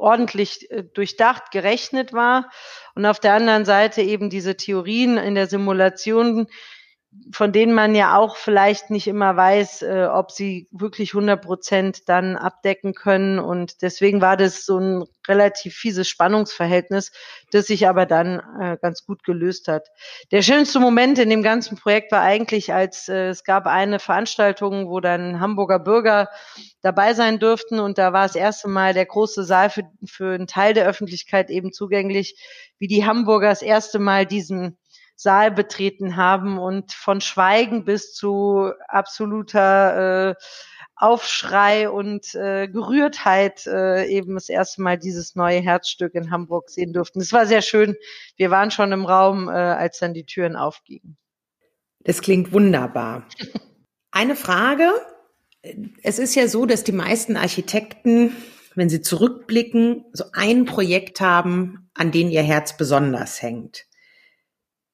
ordentlich 0.00 0.70
äh, 0.70 0.82
durchdacht, 0.82 1.50
gerechnet 1.50 2.12
war. 2.12 2.50
Und 2.94 3.06
auf 3.06 3.20
der 3.20 3.34
anderen 3.34 3.64
Seite 3.64 4.02
eben 4.02 4.30
diese 4.30 4.56
Theorien 4.56 5.16
in 5.16 5.34
der 5.34 5.46
Simulation 5.46 6.46
von 7.32 7.52
denen 7.52 7.74
man 7.74 7.96
ja 7.96 8.16
auch 8.16 8.36
vielleicht 8.36 8.90
nicht 8.90 9.08
immer 9.08 9.36
weiß, 9.36 9.82
äh, 9.82 10.08
ob 10.12 10.30
sie 10.30 10.68
wirklich 10.70 11.12
100 11.12 11.42
Prozent 11.42 12.08
dann 12.08 12.36
abdecken 12.36 12.94
können. 12.94 13.40
Und 13.40 13.82
deswegen 13.82 14.20
war 14.20 14.36
das 14.36 14.64
so 14.64 14.78
ein 14.78 15.04
relativ 15.26 15.74
fieses 15.74 16.08
Spannungsverhältnis, 16.08 17.10
das 17.50 17.66
sich 17.66 17.88
aber 17.88 18.06
dann 18.06 18.40
äh, 18.60 18.76
ganz 18.80 19.04
gut 19.04 19.24
gelöst 19.24 19.66
hat. 19.66 19.88
Der 20.30 20.42
schönste 20.42 20.78
Moment 20.78 21.18
in 21.18 21.30
dem 21.30 21.42
ganzen 21.42 21.76
Projekt 21.76 22.12
war 22.12 22.22
eigentlich, 22.22 22.72
als 22.72 23.08
äh, 23.08 23.28
es 23.28 23.42
gab 23.42 23.66
eine 23.66 23.98
Veranstaltung, 23.98 24.88
wo 24.88 25.00
dann 25.00 25.40
Hamburger 25.40 25.80
Bürger 25.80 26.28
dabei 26.80 27.14
sein 27.14 27.40
dürften. 27.40 27.80
Und 27.80 27.98
da 27.98 28.12
war 28.12 28.22
das 28.22 28.36
erste 28.36 28.68
Mal 28.68 28.94
der 28.94 29.06
große 29.06 29.42
Saal 29.42 29.70
für, 29.70 29.82
für 30.06 30.34
einen 30.34 30.46
Teil 30.46 30.74
der 30.74 30.86
Öffentlichkeit 30.86 31.50
eben 31.50 31.72
zugänglich, 31.72 32.36
wie 32.78 32.86
die 32.86 33.04
Hamburger 33.04 33.48
das 33.48 33.62
erste 33.62 33.98
Mal 33.98 34.26
diesen 34.26 34.78
Saal 35.20 35.50
betreten 35.50 36.16
haben 36.16 36.58
und 36.58 36.92
von 36.92 37.20
Schweigen 37.20 37.84
bis 37.84 38.14
zu 38.14 38.72
absoluter 38.88 40.30
äh, 40.30 40.34
Aufschrei 40.96 41.90
und 41.90 42.34
äh, 42.34 42.68
Gerührtheit 42.68 43.66
äh, 43.66 44.06
eben 44.06 44.34
das 44.34 44.48
erste 44.48 44.80
Mal 44.80 44.96
dieses 44.96 45.34
neue 45.34 45.60
Herzstück 45.60 46.14
in 46.14 46.30
Hamburg 46.30 46.70
sehen 46.70 46.94
durften. 46.94 47.20
Es 47.20 47.34
war 47.34 47.46
sehr 47.46 47.60
schön. 47.60 47.96
Wir 48.36 48.50
waren 48.50 48.70
schon 48.70 48.92
im 48.92 49.04
Raum, 49.04 49.48
äh, 49.48 49.52
als 49.52 49.98
dann 49.98 50.14
die 50.14 50.24
Türen 50.24 50.56
aufgingen. 50.56 51.18
Das 52.02 52.22
klingt 52.22 52.52
wunderbar. 52.52 53.26
Eine 54.10 54.36
Frage. 54.36 54.90
Es 56.02 56.18
ist 56.18 56.34
ja 56.34 56.48
so, 56.48 56.64
dass 56.64 56.82
die 56.82 56.92
meisten 56.92 57.36
Architekten, 57.36 58.34
wenn 58.74 58.88
sie 58.88 59.02
zurückblicken, 59.02 60.06
so 60.14 60.24
ein 60.32 60.64
Projekt 60.64 61.20
haben, 61.20 61.90
an 61.92 62.10
dem 62.10 62.30
ihr 62.30 62.42
Herz 62.42 62.78
besonders 62.78 63.42
hängt. 63.42 63.84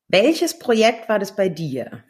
Welches 0.09 0.59
Projekt 0.59 1.09
war 1.09 1.19
das 1.19 1.35
bei 1.35 1.49
dir? 1.49 2.05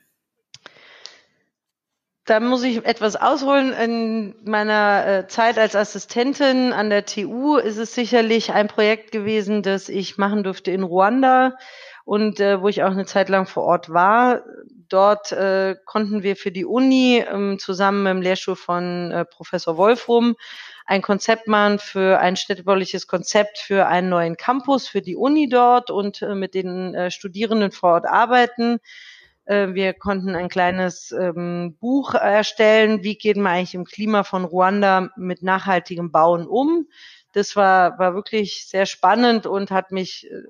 Da 2.26 2.40
muss 2.40 2.64
ich 2.64 2.84
etwas 2.84 3.14
ausholen. 3.14 3.72
In 3.72 4.34
meiner 4.44 5.06
äh, 5.06 5.26
Zeit 5.28 5.58
als 5.58 5.76
Assistentin 5.76 6.72
an 6.72 6.90
der 6.90 7.06
TU 7.06 7.56
ist 7.56 7.76
es 7.76 7.94
sicherlich 7.94 8.52
ein 8.52 8.66
Projekt 8.66 9.12
gewesen, 9.12 9.62
das 9.62 9.88
ich 9.88 10.18
machen 10.18 10.42
durfte 10.42 10.72
in 10.72 10.82
Ruanda 10.82 11.56
und 12.06 12.38
äh, 12.38 12.62
wo 12.62 12.68
ich 12.68 12.84
auch 12.84 12.92
eine 12.92 13.04
Zeit 13.04 13.28
lang 13.28 13.46
vor 13.46 13.64
Ort 13.64 13.90
war. 13.90 14.42
Dort 14.88 15.32
äh, 15.32 15.75
konnten 15.84 16.22
wir 16.22 16.36
für 16.36 16.52
die 16.52 16.64
Uni 16.64 17.25
ähm, 17.28 17.58
zusammen 17.58 18.04
mit 18.04 18.12
dem 18.12 18.22
Lehrstuhl 18.22 18.54
von 18.54 19.10
äh, 19.10 19.25
Professor 19.25 19.76
Wolfrum 19.76 20.36
ein 20.86 21.02
Konzept 21.02 21.48
machen 21.48 21.80
für 21.80 22.20
ein 22.20 22.36
städtebauliches 22.36 23.08
Konzept 23.08 23.58
für 23.58 23.88
einen 23.88 24.08
neuen 24.08 24.36
Campus 24.36 24.86
für 24.86 25.02
die 25.02 25.16
Uni 25.16 25.48
dort 25.48 25.90
und 25.90 26.22
äh, 26.22 26.36
mit 26.36 26.54
den 26.54 26.94
äh, 26.94 27.10
Studierenden 27.10 27.72
vor 27.72 27.94
Ort 27.94 28.06
arbeiten. 28.06 28.78
Äh, 29.44 29.75
wir 29.75 29.92
konnten 29.92 30.36
ein 30.36 30.48
kleines 30.48 31.10
ähm, 31.10 31.76
Buch 31.80 32.14
erstellen, 32.14 33.02
wie 33.02 33.18
geht 33.18 33.36
man 33.36 33.52
eigentlich 33.52 33.75
im 33.75 33.84
Klima 33.84 34.22
von 34.22 34.44
Ruanda 34.44 35.10
mit 35.16 35.42
nachhaltigem 35.42 36.12
Bauen 36.12 36.46
um. 36.46 36.86
Das 37.32 37.56
war, 37.56 37.98
war 37.98 38.14
wirklich 38.14 38.68
sehr 38.68 38.86
spannend 38.86 39.44
und 39.46 39.72
hat 39.72 39.90
mich 39.90 40.30
äh, 40.30 40.44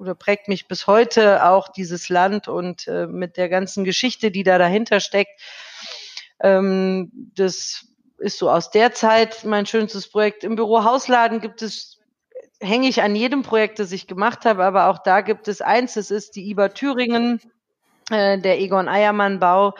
oder 0.00 0.14
prägt 0.14 0.48
mich 0.48 0.66
bis 0.66 0.86
heute 0.86 1.44
auch 1.44 1.68
dieses 1.68 2.08
Land 2.08 2.48
und 2.48 2.88
äh, 2.88 3.06
mit 3.06 3.36
der 3.36 3.50
ganzen 3.50 3.84
Geschichte, 3.84 4.30
die 4.30 4.42
da 4.42 4.56
dahinter 4.56 4.98
steckt. 4.98 5.38
Ähm, 6.40 7.10
das 7.34 7.86
ist 8.16 8.38
so 8.38 8.50
aus 8.50 8.70
der 8.70 8.92
Zeit 8.92 9.44
mein 9.44 9.66
schönstes 9.66 10.08
Projekt. 10.08 10.42
Im 10.42 10.56
Büro 10.56 10.84
Hausladen 10.84 11.42
gibt 11.42 11.60
es, 11.60 11.98
hänge 12.60 12.88
ich 12.88 13.02
an 13.02 13.14
jedem 13.14 13.42
Projekt, 13.42 13.78
das 13.78 13.92
ich 13.92 14.06
gemacht 14.06 14.46
habe, 14.46 14.64
aber 14.64 14.88
auch 14.88 14.98
da 14.98 15.20
gibt 15.20 15.48
es 15.48 15.60
eins, 15.60 15.94
das 15.94 16.10
ist 16.10 16.34
die 16.34 16.48
IBA 16.48 16.70
Thüringen, 16.70 17.40
äh, 18.10 18.38
der 18.38 18.58
Egon 18.58 18.88
Eiermann 18.88 19.38
Bau, 19.38 19.74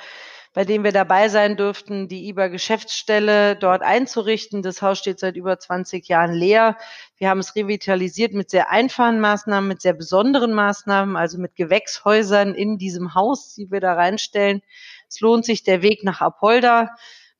bei 0.52 0.64
dem 0.64 0.82
wir 0.82 0.90
dabei 0.92 1.28
sein 1.28 1.56
dürften, 1.56 2.08
die 2.08 2.28
IBA 2.28 2.48
Geschäftsstelle 2.48 3.54
dort 3.54 3.82
einzurichten. 3.82 4.62
Das 4.62 4.82
Haus 4.82 4.98
steht 4.98 5.20
seit 5.20 5.36
über 5.36 5.58
20 5.58 6.08
Jahren 6.08 6.32
leer. 6.32 6.76
Wir 7.16 7.30
haben 7.30 7.38
es 7.38 7.54
revitalisiert 7.54 8.32
mit 8.32 8.50
sehr 8.50 8.70
einfachen 8.70 9.20
Maßnahmen, 9.20 9.68
mit 9.68 9.80
sehr 9.80 9.92
besonderen 9.92 10.52
Maßnahmen, 10.52 11.16
also 11.16 11.38
mit 11.38 11.54
Gewächshäusern 11.54 12.54
in 12.54 12.78
diesem 12.78 13.14
Haus, 13.14 13.54
die 13.54 13.70
wir 13.70 13.80
da 13.80 13.94
reinstellen. 13.94 14.62
Es 15.08 15.20
lohnt 15.20 15.44
sich 15.44 15.62
der 15.62 15.82
Weg 15.82 16.02
nach 16.02 16.20
Apolda 16.20 16.90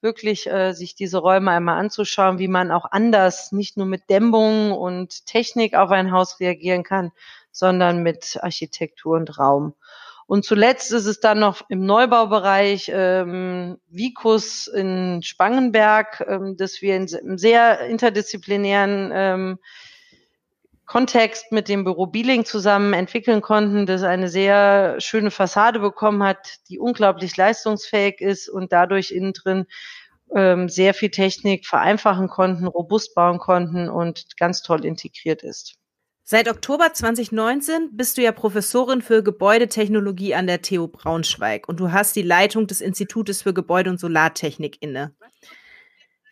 wirklich 0.03 0.47
äh, 0.47 0.73
sich 0.73 0.95
diese 0.95 1.19
Räume 1.19 1.51
einmal 1.51 1.79
anzuschauen, 1.79 2.39
wie 2.39 2.49
man 2.49 2.71
auch 2.71 2.87
anders, 2.91 3.53
nicht 3.53 3.77
nur 3.77 3.87
mit 3.87 4.09
Dämmung 4.09 4.73
und 4.73 5.27
Technik 5.27 5.75
auf 5.75 5.91
ein 5.91 6.13
Haus 6.13 6.41
reagieren 6.41 6.85
kann, 6.85 7.13
sondern 7.53 8.03
mit 8.03 8.39
Architektur 8.43 9.17
und 9.17 9.39
Raum. 9.39 9.75
Und 10.31 10.45
zuletzt 10.45 10.93
ist 10.93 11.07
es 11.07 11.19
dann 11.19 11.41
noch 11.41 11.63
im 11.71 11.85
Neubaubereich 11.85 12.89
ähm, 12.95 13.79
Vicus 13.89 14.69
in 14.69 15.25
Spangenberg, 15.25 16.25
ähm, 16.25 16.57
dass 16.57 16.81
wir 16.83 16.95
in, 16.95 17.09
in 17.09 17.37
sehr 17.37 17.81
interdisziplinären 17.81 19.11
ähm, 19.13 19.59
Kontext 20.87 21.51
mit 21.51 21.69
dem 21.69 21.83
Büro 21.83 22.07
Bieling 22.07 22.45
zusammen 22.45 22.93
entwickeln 22.93 23.41
konnten, 23.41 23.87
das 23.87 24.05
eine 24.05 24.29
sehr 24.29 25.01
schöne 25.01 25.33
Fassade 25.33 25.81
bekommen 25.81 26.23
hat, 26.23 26.61
die 26.69 26.79
unglaublich 26.79 27.37
leistungsfähig 27.37 28.21
ist 28.21 28.49
und 28.49 28.71
dadurch 28.71 29.11
innen 29.11 29.33
drin 29.33 29.67
ähm, 30.33 30.69
sehr 30.69 30.95
viel 30.95 31.11
Technik 31.11 31.67
vereinfachen 31.67 32.29
konnten, 32.29 32.69
robust 32.69 33.17
bauen 33.17 33.41
konnten 33.41 33.89
und 33.89 34.37
ganz 34.39 34.63
toll 34.63 34.85
integriert 34.85 35.43
ist. 35.43 35.80
Seit 36.23 36.49
Oktober 36.49 36.93
2019 36.93 37.91
bist 37.93 38.17
du 38.17 38.23
ja 38.23 38.33
Professorin 38.33 39.03
für 39.03 39.23
Gebäudetechnologie 39.23 40.35
an 40.35 40.47
der 40.47 40.63
TU 40.63 40.87
Braunschweig 40.87 41.69
und 41.69 41.81
du 41.81 41.91
hast 41.91 42.15
die 42.15 42.23
Leitung 42.23 42.67
des 42.67 42.81
Institutes 42.81 43.43
für 43.43 43.53
Gebäude- 43.53 43.91
und 43.91 43.99
Solartechnik 43.99 44.79
inne. 44.81 45.13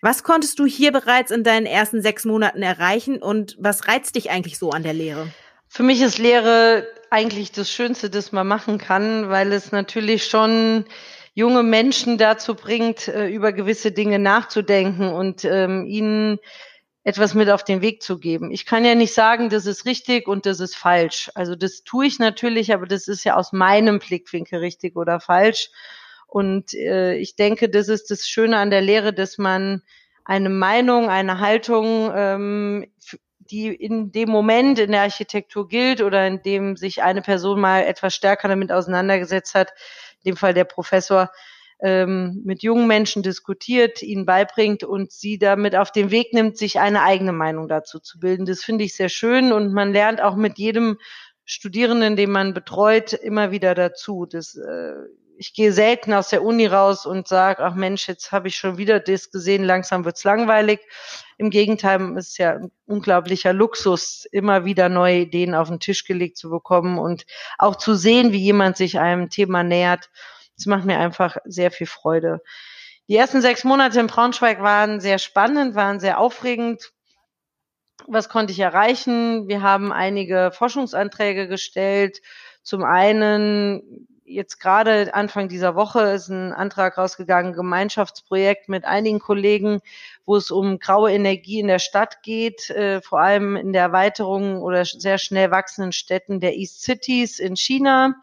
Was 0.01 0.23
konntest 0.23 0.61
du 0.61 0.67
hier 0.67 0.93
bereits 0.93 1.33
in 1.33 1.43
deinen 1.43 1.67
ersten 1.67 2.03
sechs 2.03 2.25
Monaten 2.25 2.63
erreichen 2.63 3.21
und 3.21 3.57
was 3.59 3.89
reizt 3.89 4.15
dich 4.15 4.31
eigentlich 4.31 4.59
so 4.59 4.71
an 4.71 4.85
der 4.85 4.93
Lehre? 4.93 5.33
Für 5.69 5.83
mich 5.83 6.01
ist 6.01 6.19
Lehre 6.19 6.87
eigentlich 7.11 7.51
das 7.51 7.71
Schönste, 7.71 8.09
das 8.09 8.31
man 8.33 8.47
machen 8.47 8.79
kann, 8.79 9.29
weil 9.29 9.53
es 9.53 9.73
natürlich 9.73 10.27
schon 10.27 10.85
junge 11.35 11.63
Menschen 11.63 12.19
dazu 12.19 12.55
bringt, 12.55 13.09
äh, 13.09 13.29
über 13.29 13.53
gewisse 13.53 13.93
Dinge 13.93 14.19
nachzudenken 14.19 15.09
und 15.13 15.45
ähm, 15.45 15.87
ihnen 15.87 16.39
etwas 17.05 17.35
mit 17.35 17.49
auf 17.49 17.65
den 17.65 17.81
Weg 17.81 18.03
zu 18.03 18.19
geben. 18.19 18.51
Ich 18.51 18.67
kann 18.67 18.85
ja 18.85 18.95
nicht 18.95 19.15
sagen, 19.15 19.49
das 19.49 19.67
ist 19.67 19.87
richtig 19.87 20.29
und 20.29 20.47
das 20.47 20.61
ist 20.61 20.77
falsch. 20.77 21.31
Also 21.35 21.55
das 21.55 21.85
tue 21.85 22.07
ich 22.07 22.19
natürlich, 22.19 22.73
aber 22.75 22.87
das 22.87 23.09
ist 23.09 23.25
ja 23.25 23.37
aus 23.37 23.53
meinem 23.53 23.99
Blickwinkel 23.99 24.59
richtig 24.61 24.97
oder 24.97 25.21
falsch. 25.21 25.71
Und 26.27 26.75
äh, 26.75 27.15
ich 27.15 27.37
denke, 27.37 27.71
das 27.71 27.89
ist 27.89 28.11
das 28.11 28.29
Schöne 28.29 28.59
an 28.59 28.71
der 28.71 28.83
Lehre, 28.83 29.15
dass 29.15 29.39
man 29.39 29.83
eine 30.25 30.51
Meinung, 30.51 31.09
eine 31.09 31.41
Haltung, 31.41 32.13
ähm, 32.15 32.87
die 33.39 33.69
in 33.69 34.13
dem 34.13 34.29
Moment 34.29 34.79
in 34.79 34.93
der 34.93 35.03
Architektur 35.03 35.69
gilt 35.69 36.03
oder 36.03 36.27
in 36.27 36.43
dem 36.43 36.77
sich 36.77 37.03
eine 37.03 37.23
Person 37.23 37.61
mal 37.61 37.85
etwas 37.85 38.15
stärker 38.15 38.49
damit 38.49 38.71
auseinandergesetzt 38.71 39.55
hat, 39.55 39.73
in 40.23 40.33
dem 40.33 40.37
Fall 40.37 40.53
der 40.53 40.65
Professor, 40.65 41.31
ähm, 41.81 42.43
mit 42.45 42.63
jungen 42.63 42.87
Menschen 42.87 43.23
diskutiert, 43.23 44.03
ihnen 44.03 44.27
beibringt 44.27 44.85
und 44.85 45.13
sie 45.13 45.39
damit 45.39 45.77
auf 45.77 45.93
den 45.93 46.11
Weg 46.11 46.33
nimmt, 46.33 46.59
sich 46.59 46.81
eine 46.81 47.03
eigene 47.03 47.33
Meinung 47.33 47.69
dazu 47.69 47.99
zu 48.01 48.19
bilden. 48.19 48.47
Das 48.47 48.65
finde 48.65 48.85
ich 48.85 48.95
sehr 48.95 49.09
schön 49.09 49.53
und 49.53 49.73
man 49.73 49.93
lernt 49.93 50.21
auch 50.21 50.37
mit 50.37 50.59
jedem 50.59 50.99
Studierenden, 51.45 52.17
den 52.17 52.31
man 52.31 52.53
betreut, 52.53 53.13
immer 53.13 53.51
wieder 53.51 53.75
dazu. 53.75 54.27
Das 54.27 54.57
äh, 54.57 54.95
ich 55.39 55.55
gehe 55.55 55.73
selten 55.73 56.13
aus 56.13 56.29
der 56.29 56.43
Uni 56.43 56.67
raus 56.67 57.07
und 57.07 57.29
sage, 57.29 57.63
ach 57.63 57.75
Mensch, 57.75 58.09
jetzt 58.09 58.33
habe 58.33 58.49
ich 58.49 58.57
schon 58.57 58.77
wieder 58.77 58.99
das 58.99 59.31
gesehen, 59.31 59.63
langsam 59.63 60.05
wird's 60.05 60.25
langweilig. 60.25 60.81
Im 61.39 61.51
Gegenteil, 61.51 62.17
es 62.17 62.31
ist 62.31 62.39
ja 62.39 62.55
ein 62.55 62.73
unglaublicher 62.87 63.53
Luxus, 63.53 64.27
immer 64.33 64.65
wieder 64.65 64.89
neue 64.89 65.21
Ideen 65.21 65.55
auf 65.55 65.69
den 65.69 65.79
Tisch 65.79 66.05
gelegt 66.05 66.37
zu 66.37 66.51
bekommen 66.51 66.99
und 66.99 67.25
auch 67.57 67.77
zu 67.77 67.95
sehen, 67.95 68.33
wie 68.33 68.39
jemand 68.39 68.77
sich 68.77 68.99
einem 68.99 69.31
Thema 69.31 69.63
nähert. 69.63 70.11
Das 70.59 70.67
macht 70.67 70.85
mir 70.85 70.99
einfach 70.99 71.39
sehr 71.45 71.71
viel 71.71 71.87
Freude. 71.87 72.43
Die 73.09 73.17
ersten 73.17 73.41
sechs 73.41 73.65
Monate 73.65 74.01
in 74.01 74.07
Braunschweig 74.07 74.61
waren 74.61 75.01
sehr 75.01 75.19
spannend, 75.19 75.75
waren 75.75 76.01
sehr 76.01 76.19
aufregend. 76.19 76.93
was 78.07 78.29
konnte 78.29 78.53
ich 78.53 78.61
erreichen? 78.61 79.49
Wir 79.49 79.63
haben 79.63 79.93
einige 79.93 80.51
Forschungsanträge 80.53 81.49
gestellt. 81.49 82.21
Zum 82.63 82.85
einen 82.85 84.07
jetzt 84.29 84.61
gerade 84.61 85.15
Anfang 85.15 85.49
dieser 85.49 85.75
Woche 85.75 86.01
ist 86.11 86.29
ein 86.29 86.53
Antrag 86.53 86.99
rausgegangen, 86.99 87.55
Gemeinschaftsprojekt 87.55 88.69
mit 88.69 88.85
einigen 88.85 89.21
Kollegen, 89.21 89.81
wo 90.27 90.37
es 90.37 90.51
um 90.51 90.79
graue 90.79 91.13
Energie 91.13 91.61
in 91.61 91.67
der 91.67 91.79
Stadt 91.79 92.23
geht, 92.23 92.69
äh, 92.71 93.01
vor 93.01 93.21
allem 93.21 93.57
in 93.57 93.73
der 93.73 93.83
Erweiterung 93.83 94.61
oder 94.61 94.85
sehr 94.85 95.19
schnell 95.19 95.51
wachsenden 95.51 95.93
Städten 95.93 96.41
der 96.41 96.57
East 96.57 96.83
Cities 96.83 97.39
in 97.39 97.57
China, 97.57 98.15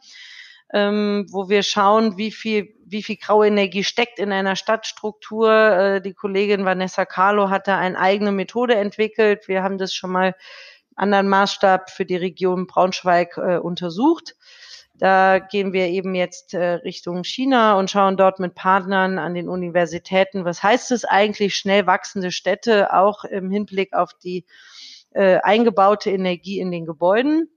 ähm, 0.74 1.28
wo 1.32 1.50
wir 1.50 1.64
schauen, 1.64 2.18
wie 2.18 2.32
viel, 2.32 2.74
wie 2.86 3.04
viel 3.04 3.18
graue 3.18 3.48
Energie 3.48 3.84
steckt 3.84 4.20
in 4.20 4.32
einer 4.32 4.56
Stadtstruktur. 4.56 5.52
Äh, 5.52 6.02
die 6.02 6.14
Kollegin 6.14 6.66
Vanessa 6.66 7.06
Carlo 7.06 7.50
hat 7.50 7.68
da 7.68 7.78
eine 7.78 7.98
eigene 7.98 8.32
Methode 8.32 8.76
entwickelt. 8.76 9.48
Wir 9.48 9.64
haben 9.64 9.78
das 9.78 9.94
schon 9.94 10.12
mal 10.12 10.36
anderen 10.96 11.28
Maßstab 11.28 11.90
für 11.90 12.06
die 12.06 12.16
Region 12.16 12.68
Braunschweig 12.68 13.38
äh, 13.38 13.58
untersucht. 13.58 14.36
Da 14.98 15.40
gehen 15.40 15.74
wir 15.74 15.88
eben 15.88 16.16
jetzt 16.16 16.54
äh, 16.54 16.64
Richtung 16.64 17.26
China 17.26 17.78
und 17.78 17.92
schauen 17.92 18.16
dort 18.16 18.40
mit 18.40 18.56
Partnern 18.56 19.20
an 19.20 19.34
den 19.34 19.50
Universitäten, 19.50 20.46
was 20.46 20.64
heißt 20.64 20.92
es 20.92 21.04
eigentlich, 21.04 21.56
schnell 21.56 21.86
wachsende 21.86 22.32
Städte, 22.32 22.94
auch 22.94 23.26
im 23.26 23.52
Hinblick 23.52 23.94
auf 23.94 24.14
die 24.14 24.46
äh, 25.12 25.40
eingebaute 25.44 26.12
Energie 26.12 26.60
in 26.60 26.72
den 26.72 26.86
Gebäuden, 26.86 27.50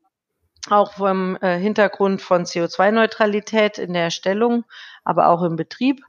auch 0.73 0.95
vom 0.95 1.37
äh, 1.41 1.59
Hintergrund 1.59 2.23
von 2.23 2.45
CO2-Neutralität 2.45 3.79
in 3.79 3.93
der 3.93 4.05
Erstellung, 4.05 4.65
aber 5.05 5.29
auch 5.29 5.43
im 5.43 5.57
Betrieb. 5.57 6.03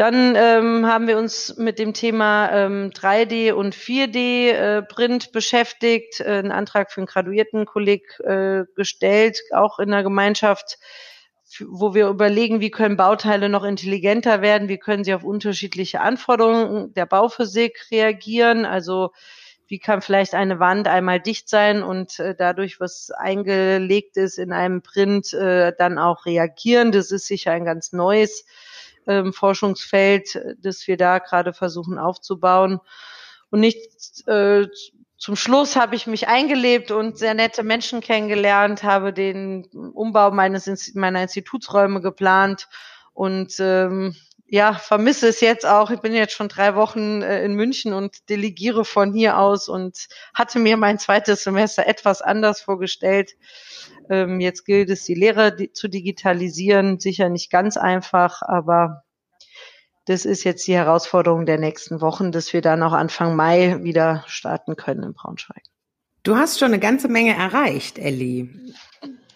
Dann 0.00 0.34
ähm, 0.34 0.86
haben 0.86 1.06
wir 1.08 1.18
uns 1.18 1.58
mit 1.58 1.78
dem 1.78 1.92
Thema 1.92 2.50
ähm, 2.52 2.90
3D 2.90 3.52
und 3.52 3.74
4D 3.74 4.48
äh, 4.48 4.82
Print 4.82 5.30
beschäftigt, 5.30 6.20
äh, 6.20 6.38
einen 6.38 6.52
Antrag 6.52 6.90
für 6.90 7.02
einen 7.02 7.06
Graduiertenkolleg 7.06 8.18
äh, 8.20 8.64
gestellt, 8.76 9.42
auch 9.52 9.78
in 9.78 9.90
der 9.90 10.02
Gemeinschaft, 10.02 10.78
wo 11.68 11.92
wir 11.92 12.08
überlegen, 12.08 12.60
wie 12.60 12.70
können 12.70 12.96
Bauteile 12.96 13.50
noch 13.50 13.64
intelligenter 13.64 14.40
werden, 14.40 14.68
wie 14.68 14.78
können 14.78 15.04
sie 15.04 15.12
auf 15.12 15.22
unterschiedliche 15.24 16.00
Anforderungen 16.00 16.94
der 16.94 17.04
Bauphysik 17.04 17.90
reagieren, 17.90 18.64
also 18.64 19.10
wie 19.70 19.78
kann 19.78 20.02
vielleicht 20.02 20.34
eine 20.34 20.58
Wand 20.58 20.88
einmal 20.88 21.20
dicht 21.20 21.48
sein 21.48 21.84
und 21.84 22.18
äh, 22.18 22.34
dadurch, 22.36 22.80
was 22.80 23.12
eingelegt 23.12 24.16
ist 24.16 24.36
in 24.36 24.52
einem 24.52 24.82
Print, 24.82 25.32
äh, 25.32 25.72
dann 25.78 25.96
auch 25.96 26.26
reagieren. 26.26 26.90
Das 26.90 27.12
ist 27.12 27.26
sicher 27.26 27.52
ein 27.52 27.64
ganz 27.64 27.92
neues 27.92 28.44
ähm, 29.06 29.32
Forschungsfeld, 29.32 30.40
das 30.58 30.88
wir 30.88 30.96
da 30.96 31.20
gerade 31.20 31.52
versuchen 31.52 31.98
aufzubauen. 31.98 32.80
Und 33.50 33.60
nicht 33.60 34.26
äh, 34.26 34.66
zum 35.16 35.36
Schluss 35.36 35.76
habe 35.76 35.94
ich 35.94 36.08
mich 36.08 36.26
eingelebt 36.26 36.90
und 36.90 37.16
sehr 37.16 37.34
nette 37.34 37.62
Menschen 37.62 38.00
kennengelernt, 38.00 38.82
habe 38.82 39.12
den 39.12 39.66
Umbau 39.94 40.32
meines 40.32 40.94
meiner 40.94 41.22
Institutsräume 41.22 42.00
geplant 42.00 42.68
und 43.12 43.54
ähm, 43.60 44.16
ja, 44.52 44.74
vermisse 44.74 45.28
es 45.28 45.40
jetzt 45.40 45.64
auch. 45.64 45.90
Ich 45.90 46.00
bin 46.00 46.12
jetzt 46.12 46.32
schon 46.34 46.48
drei 46.48 46.74
Wochen 46.74 47.22
äh, 47.22 47.44
in 47.44 47.54
München 47.54 47.92
und 47.92 48.28
delegiere 48.28 48.84
von 48.84 49.14
hier 49.14 49.38
aus 49.38 49.68
und 49.68 50.08
hatte 50.34 50.58
mir 50.58 50.76
mein 50.76 50.98
zweites 50.98 51.44
Semester 51.44 51.86
etwas 51.86 52.20
anders 52.20 52.60
vorgestellt. 52.60 53.36
Ähm, 54.10 54.40
jetzt 54.40 54.64
gilt 54.64 54.90
es, 54.90 55.04
die 55.04 55.14
Lehre 55.14 55.54
di 55.54 55.72
zu 55.72 55.86
digitalisieren. 55.86 56.98
Sicher 56.98 57.28
nicht 57.28 57.50
ganz 57.50 57.76
einfach, 57.76 58.42
aber 58.42 59.04
das 60.06 60.24
ist 60.24 60.42
jetzt 60.42 60.66
die 60.66 60.74
Herausforderung 60.74 61.46
der 61.46 61.58
nächsten 61.58 62.00
Wochen, 62.00 62.32
dass 62.32 62.52
wir 62.52 62.60
dann 62.60 62.82
auch 62.82 62.92
Anfang 62.92 63.36
Mai 63.36 63.78
wieder 63.84 64.24
starten 64.26 64.74
können 64.74 65.04
in 65.04 65.14
Braunschweig. 65.14 65.62
Du 66.24 66.34
hast 66.34 66.58
schon 66.58 66.72
eine 66.72 66.80
ganze 66.80 67.06
Menge 67.06 67.36
erreicht, 67.36 68.00
Elli. 68.00 68.50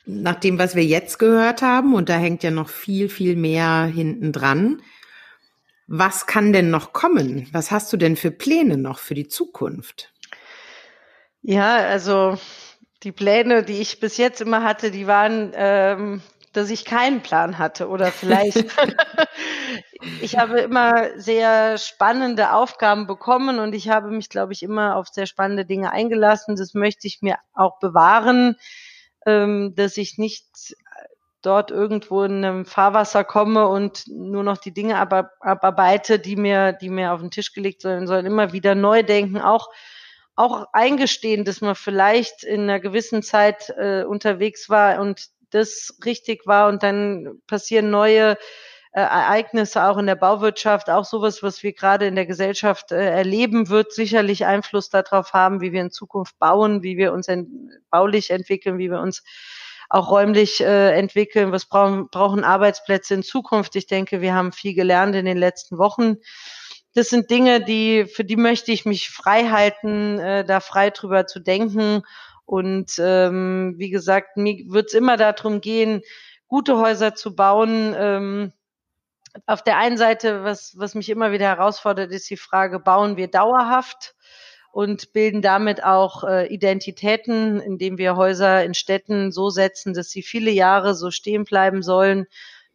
Nach 0.06 0.34
dem, 0.34 0.58
was 0.58 0.74
wir 0.74 0.84
jetzt 0.84 1.20
gehört 1.20 1.62
haben, 1.62 1.94
und 1.94 2.08
da 2.08 2.16
hängt 2.16 2.42
ja 2.42 2.50
noch 2.50 2.68
viel, 2.68 3.08
viel 3.08 3.36
mehr 3.36 3.84
hinten 3.84 4.32
dran. 4.32 4.82
Was 5.86 6.26
kann 6.26 6.52
denn 6.52 6.70
noch 6.70 6.92
kommen? 6.92 7.48
Was 7.52 7.70
hast 7.70 7.92
du 7.92 7.96
denn 7.96 8.16
für 8.16 8.30
Pläne 8.30 8.76
noch 8.78 8.98
für 8.98 9.14
die 9.14 9.28
Zukunft? 9.28 10.12
Ja, 11.42 11.76
also 11.76 12.38
die 13.02 13.12
Pläne, 13.12 13.62
die 13.62 13.80
ich 13.80 14.00
bis 14.00 14.16
jetzt 14.16 14.40
immer 14.40 14.64
hatte, 14.64 14.90
die 14.90 15.06
waren, 15.06 15.52
ähm, 15.54 16.22
dass 16.54 16.70
ich 16.70 16.86
keinen 16.86 17.20
Plan 17.20 17.58
hatte 17.58 17.88
oder 17.88 18.10
vielleicht. 18.10 18.64
ich 20.22 20.38
habe 20.38 20.60
immer 20.60 21.10
sehr 21.18 21.76
spannende 21.76 22.52
Aufgaben 22.52 23.06
bekommen 23.06 23.58
und 23.58 23.74
ich 23.74 23.90
habe 23.90 24.10
mich, 24.10 24.30
glaube 24.30 24.54
ich, 24.54 24.62
immer 24.62 24.96
auf 24.96 25.08
sehr 25.08 25.26
spannende 25.26 25.66
Dinge 25.66 25.92
eingelassen. 25.92 26.56
Das 26.56 26.72
möchte 26.72 27.06
ich 27.06 27.20
mir 27.20 27.36
auch 27.52 27.78
bewahren, 27.78 28.56
ähm, 29.26 29.74
dass 29.76 29.98
ich 29.98 30.16
nicht 30.16 30.46
dort 31.46 31.70
irgendwo 31.70 32.22
in 32.24 32.44
einem 32.44 32.64
Fahrwasser 32.64 33.24
komme 33.24 33.68
und 33.68 34.04
nur 34.08 34.42
noch 34.42 34.58
die 34.58 34.72
Dinge 34.72 34.98
abarbeite, 34.98 36.18
die 36.18 36.36
mir, 36.36 36.72
die 36.72 36.88
mir 36.88 37.12
auf 37.12 37.20
den 37.20 37.30
Tisch 37.30 37.52
gelegt 37.52 37.82
sollen, 37.82 38.06
sondern 38.06 38.26
immer 38.26 38.52
wieder 38.52 38.74
neu 38.74 39.02
denken, 39.02 39.40
auch 39.40 39.68
auch 40.36 40.66
eingestehen, 40.72 41.44
dass 41.44 41.60
man 41.60 41.76
vielleicht 41.76 42.42
in 42.42 42.62
einer 42.62 42.80
gewissen 42.80 43.22
Zeit 43.22 43.70
äh, 43.76 44.02
unterwegs 44.02 44.68
war 44.68 45.00
und 45.00 45.28
das 45.50 45.96
richtig 46.04 46.46
war 46.46 46.68
und 46.68 46.82
dann 46.82 47.40
passieren 47.46 47.90
neue 47.90 48.36
äh, 48.92 49.00
Ereignisse 49.00 49.84
auch 49.84 49.98
in 49.98 50.06
der 50.06 50.16
Bauwirtschaft, 50.16 50.90
auch 50.90 51.04
sowas, 51.04 51.42
was 51.42 51.62
wir 51.62 51.72
gerade 51.72 52.06
in 52.06 52.16
der 52.16 52.26
Gesellschaft 52.26 52.90
äh, 52.92 53.10
erleben, 53.10 53.68
wird 53.68 53.92
sicherlich 53.92 54.44
Einfluss 54.44 54.88
darauf 54.88 55.32
haben, 55.32 55.60
wie 55.60 55.72
wir 55.72 55.80
in 55.82 55.90
Zukunft 55.90 56.38
bauen, 56.38 56.82
wie 56.82 56.96
wir 56.96 57.12
uns 57.12 57.28
ent 57.28 57.48
baulich 57.90 58.30
entwickeln, 58.30 58.78
wie 58.78 58.90
wir 58.90 59.00
uns 59.00 59.22
auch 59.94 60.10
räumlich 60.10 60.60
äh, 60.60 60.92
entwickeln. 60.98 61.52
Was 61.52 61.66
brauchen, 61.66 62.08
brauchen 62.08 62.44
Arbeitsplätze 62.44 63.14
in 63.14 63.22
Zukunft? 63.22 63.76
Ich 63.76 63.86
denke, 63.86 64.20
wir 64.20 64.34
haben 64.34 64.52
viel 64.52 64.74
gelernt 64.74 65.14
in 65.14 65.24
den 65.24 65.38
letzten 65.38 65.78
Wochen 65.78 66.16
das 66.94 67.08
sind 67.08 67.28
Dinge, 67.28 67.60
die, 67.60 68.06
für 68.06 68.24
die 68.24 68.36
möchte 68.36 68.70
ich 68.70 68.84
mich 68.84 69.10
frei 69.10 69.50
halten, 69.50 70.18
äh, 70.20 70.44
da 70.44 70.60
frei 70.60 70.90
drüber 70.90 71.26
zu 71.26 71.40
denken. 71.40 72.02
Und 72.46 72.92
ähm, 72.98 73.74
wie 73.78 73.90
gesagt, 73.90 74.36
mir 74.36 74.56
wird 74.68 74.86
es 74.88 74.94
immer 74.94 75.16
darum 75.16 75.60
gehen, 75.60 76.02
gute 76.46 76.78
Häuser 76.78 77.14
zu 77.14 77.34
bauen. 77.34 77.94
Ähm, 77.98 78.52
auf 79.46 79.64
der 79.64 79.78
einen 79.78 79.96
Seite, 79.96 80.44
was, 80.44 80.74
was 80.78 80.94
mich 80.94 81.10
immer 81.10 81.32
wieder 81.32 81.46
herausfordert, 81.46 82.12
ist 82.12 82.30
die 82.30 82.36
Frage, 82.36 82.78
bauen 82.78 83.16
wir 83.16 83.28
dauerhaft 83.28 84.14
und 84.74 85.12
bilden 85.12 85.40
damit 85.40 85.84
auch 85.84 86.24
äh, 86.24 86.46
Identitäten, 86.52 87.60
indem 87.60 87.96
wir 87.96 88.16
Häuser 88.16 88.64
in 88.64 88.74
Städten 88.74 89.32
so 89.32 89.50
setzen, 89.50 89.94
dass 89.94 90.10
sie 90.10 90.22
viele 90.22 90.50
Jahre 90.50 90.94
so 90.94 91.10
stehen 91.10 91.44
bleiben 91.44 91.82
sollen 91.82 92.26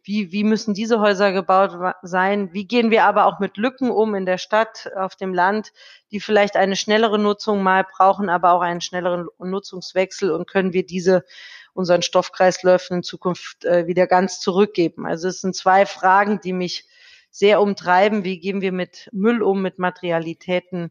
wie, 0.02 0.32
wie 0.32 0.44
müssen 0.44 0.74
diese 0.74 1.00
Häuser 1.00 1.32
gebaut 1.32 1.94
sein? 2.02 2.52
Wie 2.52 2.66
gehen 2.66 2.90
wir 2.90 3.04
aber 3.04 3.26
auch 3.26 3.38
mit 3.38 3.56
Lücken 3.56 3.90
um 3.90 4.14
in 4.14 4.26
der 4.26 4.38
Stadt, 4.38 4.90
auf 4.96 5.14
dem 5.14 5.34
Land, 5.34 5.72
die 6.10 6.20
vielleicht 6.20 6.56
eine 6.56 6.76
schnellere 6.76 7.18
Nutzung 7.18 7.62
mal 7.62 7.84
brauchen, 7.84 8.28
aber 8.28 8.52
auch 8.52 8.62
einen 8.62 8.80
schnelleren 8.80 9.28
Nutzungswechsel 9.38 10.30
und 10.30 10.48
können 10.48 10.72
wir 10.72 10.86
diese 10.86 11.24
unseren 11.74 12.02
Stoffkreisläufen 12.02 12.98
in 12.98 13.02
Zukunft 13.02 13.64
äh, 13.64 13.86
wieder 13.86 14.06
ganz 14.06 14.40
zurückgeben? 14.40 15.06
Also 15.06 15.28
es 15.28 15.40
sind 15.40 15.54
zwei 15.54 15.86
Fragen, 15.86 16.40
die 16.40 16.52
mich 16.52 16.86
sehr 17.30 17.60
umtreiben. 17.60 18.24
Wie 18.24 18.40
gehen 18.40 18.60
wir 18.60 18.72
mit 18.72 19.08
Müll 19.12 19.42
um, 19.42 19.62
mit 19.62 19.78
Materialitäten? 19.78 20.90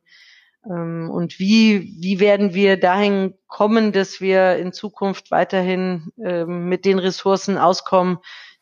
Ähm, 0.65 1.09
und 1.11 1.39
wie, 1.39 1.95
wie 1.99 2.19
werden 2.19 2.53
wir 2.53 2.77
dahin 2.77 3.35
kommen, 3.47 3.91
dass 3.91 4.21
wir 4.21 4.57
in 4.57 4.73
Zukunft 4.73 5.31
weiterhin 5.31 6.11
ähm, 6.23 6.67
mit 6.67 6.85
den 6.85 6.99
Ressourcen 6.99 7.57
auskommen, 7.57 8.19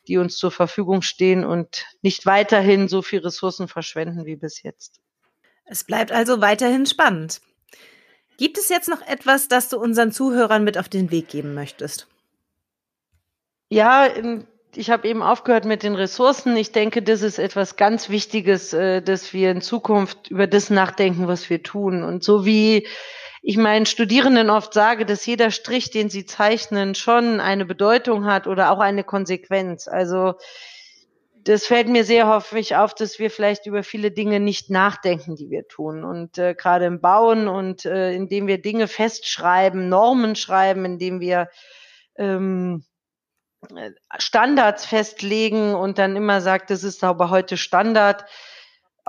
die 0.08 0.18
uns 0.18 0.38
zur 0.38 0.52
Verfügung 0.52 1.02
stehen 1.02 1.44
und 1.44 1.86
nicht 2.02 2.26
weiterhin 2.26 2.88
so 2.88 3.02
viel 3.02 3.20
Ressourcen 3.20 3.68
verschwenden 3.68 4.26
wie 4.26 4.36
bis 4.36 4.64
jetzt. 4.64 5.02
Es 5.66 5.84
bleibt 5.84 6.12
also 6.12 6.40
weiterhin 6.40 6.86
spannend. 6.86 7.42
Gibt 8.38 8.58
es 8.58 8.70
jetzt 8.70 8.88
noch 8.88 9.02
etwas, 9.02 9.48
das 9.48 9.68
du 9.70 9.78
unseren 9.78 10.12
Zuhörern 10.12 10.64
mit 10.64 10.78
auf 10.78 10.88
den 10.88 11.12
Weg 11.12 11.28
geben 11.28 11.54
möchtest? 11.54 12.08
Ja, 13.70 14.08
ich 14.78 14.92
habe 14.92 15.08
eben 15.08 15.24
aufgehört 15.24 15.66
mit 15.66 15.84
den 15.84 15.96
Ressourcen. 15.96 16.56
Ich 16.56 16.72
denke, 16.72 17.02
das 17.02 17.22
ist 17.22 17.40
etwas 17.40 17.76
ganz 17.76 18.10
Wichtiges, 18.10 18.74
äh, 18.74 19.02
dass 19.02 19.34
wir 19.34 19.52
in 19.52 19.62
Zukunft 19.62 20.30
über 20.30 20.48
das 20.48 20.70
nachdenken, 20.70 21.28
was 21.28 21.50
wir 21.50 21.64
tun. 21.64 22.04
Und 22.04 22.24
so 22.24 22.46
wie 22.46 22.88
ich 23.42 23.58
meinen 23.58 23.86
Studierenden 23.86 24.50
oft 24.50 24.74
sage, 24.74 25.06
dass 25.06 25.26
jeder 25.26 25.52
Strich, 25.52 25.90
den 25.90 26.10
sie 26.10 26.26
zeichnen, 26.26 26.96
schon 26.96 27.40
eine 27.40 27.66
Bedeutung 27.66 28.26
hat 28.26 28.46
oder 28.46 28.72
auch 28.72 28.80
eine 28.80 29.04
Konsequenz. 29.04 29.88
Also 29.88 30.36
das 31.44 31.66
fällt 31.66 31.88
mir 31.88 32.04
sehr 32.04 32.28
häufig 32.28 32.76
auf, 32.76 32.94
dass 32.94 33.20
wir 33.20 33.32
vielleicht 33.32 33.66
über 33.66 33.84
viele 33.84 34.12
Dinge 34.12 34.40
nicht 34.40 34.70
nachdenken, 34.70 35.36
die 35.36 35.50
wir 35.50 35.68
tun. 35.68 36.04
Und 36.04 36.38
äh, 36.38 36.54
gerade 36.56 36.86
im 36.86 37.00
Bauen 37.00 37.48
und 37.48 37.86
äh, 37.86 38.14
indem 38.14 38.48
wir 38.48 38.62
Dinge 38.62 38.88
festschreiben, 38.88 39.90
Normen 39.90 40.36
schreiben, 40.36 40.84
indem 40.84 41.20
wir 41.20 41.48
ähm, 42.18 42.84
Standards 44.18 44.86
festlegen 44.86 45.76
und 45.76 45.98
dann 45.98 46.16
immer 46.16 46.42
sagt, 46.42 46.70
das 46.70 46.84
ist 46.84 47.04
aber 47.04 47.30
heute 47.30 47.58
Standard 47.58 48.26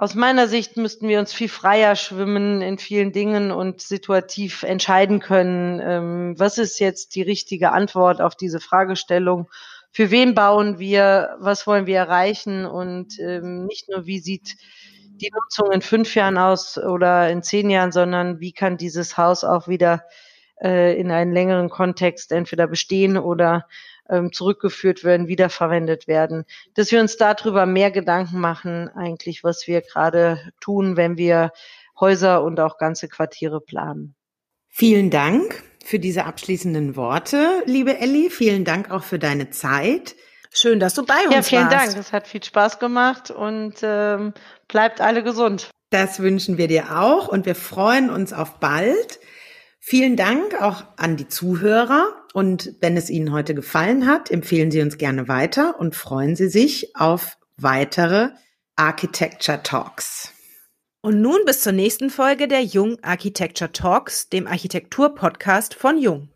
aus 0.01 0.15
meiner 0.15 0.47
Sicht 0.47 0.77
müssten 0.77 1.09
wir 1.09 1.19
uns 1.19 1.33
viel 1.33 1.49
freier 1.49 1.97
schwimmen 1.97 2.63
in 2.63 2.79
vielen 2.79 3.11
Dingen 3.11 3.51
und 3.51 3.81
situativ 3.81 4.63
entscheiden 4.63 5.19
können, 5.19 5.81
ähm, 5.83 6.35
was 6.39 6.57
ist 6.59 6.79
jetzt 6.79 7.17
die 7.17 7.23
richtige 7.23 7.73
Antwort 7.73 8.21
auf 8.21 8.37
diese 8.37 8.61
Fragestellung. 8.61 9.51
Für 9.91 10.13
wen 10.13 10.37
bauen 10.37 10.79
wir? 10.79 11.37
Was 11.41 11.67
wollen 11.67 11.87
wir 11.87 11.97
erreichen? 11.97 12.65
Und 12.65 13.19
ähm, 13.19 13.67
nicht 13.67 13.89
nur, 13.89 14.07
wie 14.07 14.21
sieht 14.21 14.55
die 15.03 15.31
Nutzung 15.35 15.73
in 15.73 15.83
fünf 15.83 16.15
Jahren 16.15 16.39
aus 16.39 16.79
oder 16.79 17.29
in 17.29 17.43
zehn 17.43 17.69
Jahren, 17.69 17.91
sondern 17.91 18.39
wie 18.39 18.53
kann 18.53 18.77
dieses 18.77 19.17
Haus 19.17 19.43
auch 19.43 19.67
wieder 19.67 20.05
äh, 20.63 20.97
in 20.97 21.11
einen 21.11 21.33
längeren 21.33 21.71
Kontext 21.71 22.31
entweder 22.31 22.69
bestehen 22.69 23.19
oder 23.19 23.67
ähm, 24.09 24.33
zurückgeführt 24.33 25.05
werden, 25.05 25.29
wiederverwendet 25.29 26.07
werden. 26.07 26.45
Dass 26.75 26.91
wir 26.93 27.01
uns 27.01 27.17
darüber 27.17 27.67
mehr 27.67 27.91
Gedanken 27.91 28.41
machen, 28.41 28.89
eigentlich, 28.89 29.45
was 29.45 29.67
wir 29.67 29.83
gerade 29.83 30.41
tun, 30.61 30.97
wenn 30.97 31.17
wir 31.17 31.53
Häuser 31.99 32.43
und 32.43 32.61
auch 32.61 32.79
ganze 32.79 33.09
Quartiere 33.09 33.61
planen. 33.61 34.15
Vielen 34.69 35.11
Dank 35.11 35.63
für 35.85 35.99
diese 35.99 36.25
abschließenden 36.25 36.97
Worte, 36.97 37.63
liebe 37.65 37.99
Elli. 37.99 38.31
Vielen 38.31 38.65
Dank 38.65 38.91
auch 38.91 39.03
für 39.03 39.19
deine 39.19 39.51
Zeit. 39.51 40.15
Schön, 40.53 40.81
dass 40.81 40.95
du 40.95 41.05
bei 41.05 41.15
uns 41.27 41.35
warst. 41.35 41.51
Ja, 41.51 41.59
vielen 41.59 41.71
warst. 41.71 41.95
Dank. 41.95 41.99
Es 41.99 42.13
hat 42.13 42.27
viel 42.27 42.43
Spaß 42.43 42.79
gemacht 42.79 43.31
und 43.31 43.75
ähm, 43.83 44.33
bleibt 44.69 45.01
alle 45.01 45.23
gesund. 45.23 45.71
Das 45.91 46.21
wünschen 46.21 46.59
wir 46.59 46.69
dir 46.69 46.99
auch 46.99 47.29
und 47.29 47.47
wir 47.47 47.55
freuen 47.55 48.11
uns 48.11 48.33
auf 48.33 48.61
bald. 48.61 49.21
Vielen 49.81 50.17
Dank 50.17 50.61
auch 50.61 50.85
an 50.97 51.17
die 51.17 51.29
Zuhörer 51.29 52.15
und 52.33 52.75
wenn 52.81 52.97
es 52.97 53.11
Ihnen 53.11 53.33
heute 53.33 53.55
gefallen 53.55 54.07
hat, 54.07 54.31
empfehlen 54.31 54.71
Sie 54.71 54.81
uns 54.81 54.99
gerne 54.99 55.29
weiter 55.29 55.79
und 55.79 55.95
freuen 55.95 56.37
Sie 56.37 56.49
sich 56.49 56.95
auf 56.97 57.37
weitere 57.57 58.31
Architecture 58.77 59.63
Talks. 59.63 60.33
Und 61.01 61.21
nun 61.21 61.45
bis 61.47 61.61
zur 61.63 61.73
nächsten 61.73 62.11
Folge 62.11 62.49
der 62.49 62.63
Jung 62.63 62.99
Architecture 63.03 63.73
Talks, 63.73 64.29
dem 64.29 64.47
Architektur-Podcast 64.47 65.75
von 65.75 65.99
Jung. 65.99 66.29